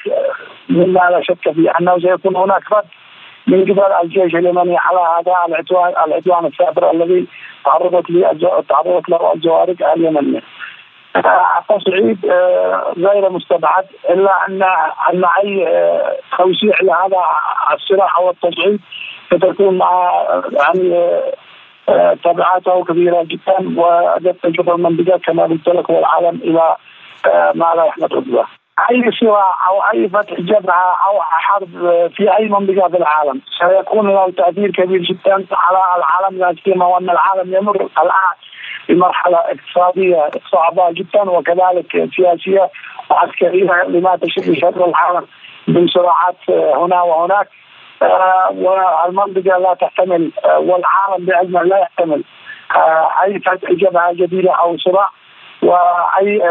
مما 0.69 0.99
لا 0.99 1.21
شك 1.23 1.51
فيه 1.51 1.71
أنه 1.79 1.99
سيكون 1.99 2.35
هناك 2.35 2.71
رد 2.71 2.85
من 3.47 3.61
قبل 3.63 3.93
الجيش 4.03 4.35
اليمني 4.35 4.77
على 4.77 4.99
هذا 4.99 5.33
العدوان 5.47 5.93
العدوان 6.07 6.45
السابر 6.45 6.91
الذي 6.91 7.27
تعرضت 7.65 8.09
له 8.09 8.63
تعرضت 8.69 9.09
له 9.09 9.33
الجوارق 9.33 9.91
اليمنية. 9.91 10.41
التصعيد 11.59 12.25
غير 12.97 13.29
مستبعد 13.29 13.85
إلا 14.09 14.31
ان 14.47 14.63
أن 15.13 15.25
أي 15.43 15.67
توسيع 16.37 16.75
لهذا 16.81 17.17
الصراع 17.73 18.17
أو 18.17 18.29
التصعيد 18.29 18.79
ستكون 19.27 19.77
مع 19.77 20.23
يعني 20.51 21.09
تبعاته 22.23 22.83
كبيرة 22.83 23.23
جدا 23.23 23.79
وقد 23.79 24.35
تجر 24.43 24.75
المنطقة 24.75 25.17
كما 25.17 25.43
قلت 25.43 25.67
لك 25.67 25.89
والعالم 25.89 26.39
إلى 26.43 26.75
ما 27.55 27.73
لا 27.75 27.85
يحمد 27.85 28.13
الله. 28.13 28.45
أي 28.91 29.11
صراع 29.11 29.67
أو 29.69 29.81
أي 29.93 30.09
فتح 30.09 30.33
جبهة 30.33 30.95
أو 31.05 31.21
حرب 31.21 31.69
في 32.15 32.37
أي 32.37 32.49
منطقة 32.49 32.89
في 32.89 32.97
العالم. 32.97 33.41
سيكون 33.59 34.09
له 34.09 34.31
تأثير 34.31 34.71
كبير 34.71 35.01
جدا 35.01 35.45
على 35.51 35.79
العالم 35.97 36.39
لا 36.39 36.55
سيما 36.63 36.85
وأن 36.85 37.09
العالم 37.09 37.53
يمر 37.53 37.75
الآن 37.75 38.35
بمرحلة 38.89 39.37
اقتصادية 39.37 40.29
صعبة 40.51 40.91
جدا 40.91 41.21
وكذلك 41.21 42.09
سياسية 42.15 42.69
وعسكرية 43.09 43.83
لما 43.87 44.15
تشد 44.15 44.53
شر 44.53 44.85
العالم 44.85 45.25
من 45.67 45.87
صراعات 45.87 46.49
هنا 46.49 47.01
وهناك. 47.01 47.47
والمنطقة 48.51 49.57
لا 49.57 49.73
تحتمل 49.73 50.31
والعالم 50.45 51.25
بعلمه 51.25 51.63
لا 51.63 51.77
يحتمل 51.77 52.23
أي 53.23 53.39
فتح 53.39 53.71
جبهة 53.71 54.13
جديدة 54.13 54.51
أو 54.51 54.77
صراع. 54.77 55.09
وأي 55.63 56.41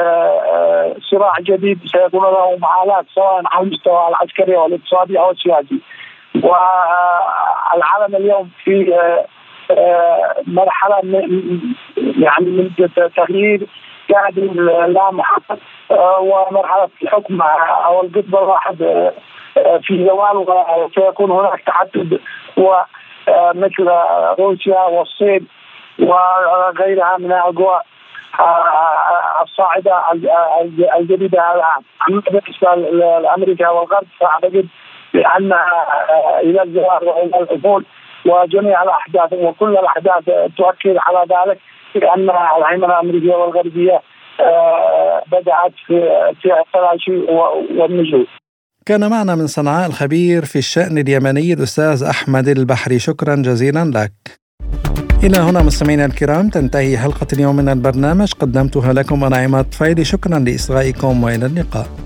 صراع 1.10 1.32
جديد 1.40 1.78
سيكون 1.86 2.22
له 2.22 2.58
معالات 2.58 3.04
سواء 3.14 3.42
على 3.46 3.66
المستوى 3.66 4.08
العسكري 4.08 4.56
أو 4.56 4.66
الاقتصادي 4.66 5.18
أو 5.18 5.30
السياسي. 5.30 5.80
والعالم 6.34 8.16
اليوم 8.16 8.50
في 8.64 8.98
مرحلة 10.46 11.00
يعني 11.96 12.46
من 12.46 12.90
تغيير 13.16 13.66
قاعد 14.12 14.38
لا 14.38 15.10
محقق 15.10 15.58
ومرحلة 16.20 16.88
الحكم 17.02 17.42
أو 17.86 18.02
القطب 18.02 18.36
الواحد 18.36 18.76
في 19.82 20.06
زوال 20.06 20.36
وسيكون 20.78 21.30
هناك 21.30 21.60
تحدد 21.66 22.20
مثل 23.54 23.90
روسيا 24.38 24.80
والصين 24.80 25.46
وغيرها 25.98 27.16
من 27.18 27.32
القوى 27.32 27.80
الصاعدة 29.42 30.02
الجديده 30.98 31.42
اما 32.08 32.22
بالنسبة 32.30 32.74
لامريكا 33.20 33.68
والغرب 33.68 34.06
فأعتقد 34.20 34.66
بانها 35.14 35.66
إلى 36.40 36.62
الزوال 36.62 37.08
وإلى 37.08 37.38
الافول 37.40 37.84
وجميع 38.26 38.82
الأحداث 38.82 39.32
وكل 39.32 39.76
الأحداث 39.76 40.24
تؤكد 40.56 40.96
على 40.98 41.26
ذلك 41.30 41.58
بأن 41.94 42.30
الهيمنه 42.30 43.00
الامريكيه 43.00 43.34
والغربية 43.34 44.02
بدأت 45.26 45.72
في 45.86 46.62
التلاشي 46.66 47.16
والنزول. 47.78 48.26
كان 48.86 49.10
معنا 49.10 49.34
من 49.34 49.46
صنعاء 49.46 49.86
الخبير 49.86 50.44
في 50.44 50.56
الشأن 50.58 50.98
اليمني 50.98 51.52
الأستاذ 51.52 52.08
أحمد 52.10 52.48
البحري 52.48 52.98
شكرا 52.98 53.34
جزيلا 53.34 53.84
لك 53.84 54.12
إلى 55.26 55.38
هنا 55.38 55.62
مستمعينا 55.62 56.04
الكرام 56.04 56.48
تنتهي 56.48 56.98
حلقة 56.98 57.26
اليوم 57.32 57.56
من 57.56 57.68
البرنامج. 57.68 58.32
قدمتها 58.32 58.92
لكم 58.92 59.24
أنا 59.24 59.36
عماد 59.36 59.74
فايدي. 59.74 60.04
شكرا 60.04 60.38
لإصغائكم 60.38 61.24
وإلى 61.24 61.46
اللقاء. 61.46 62.05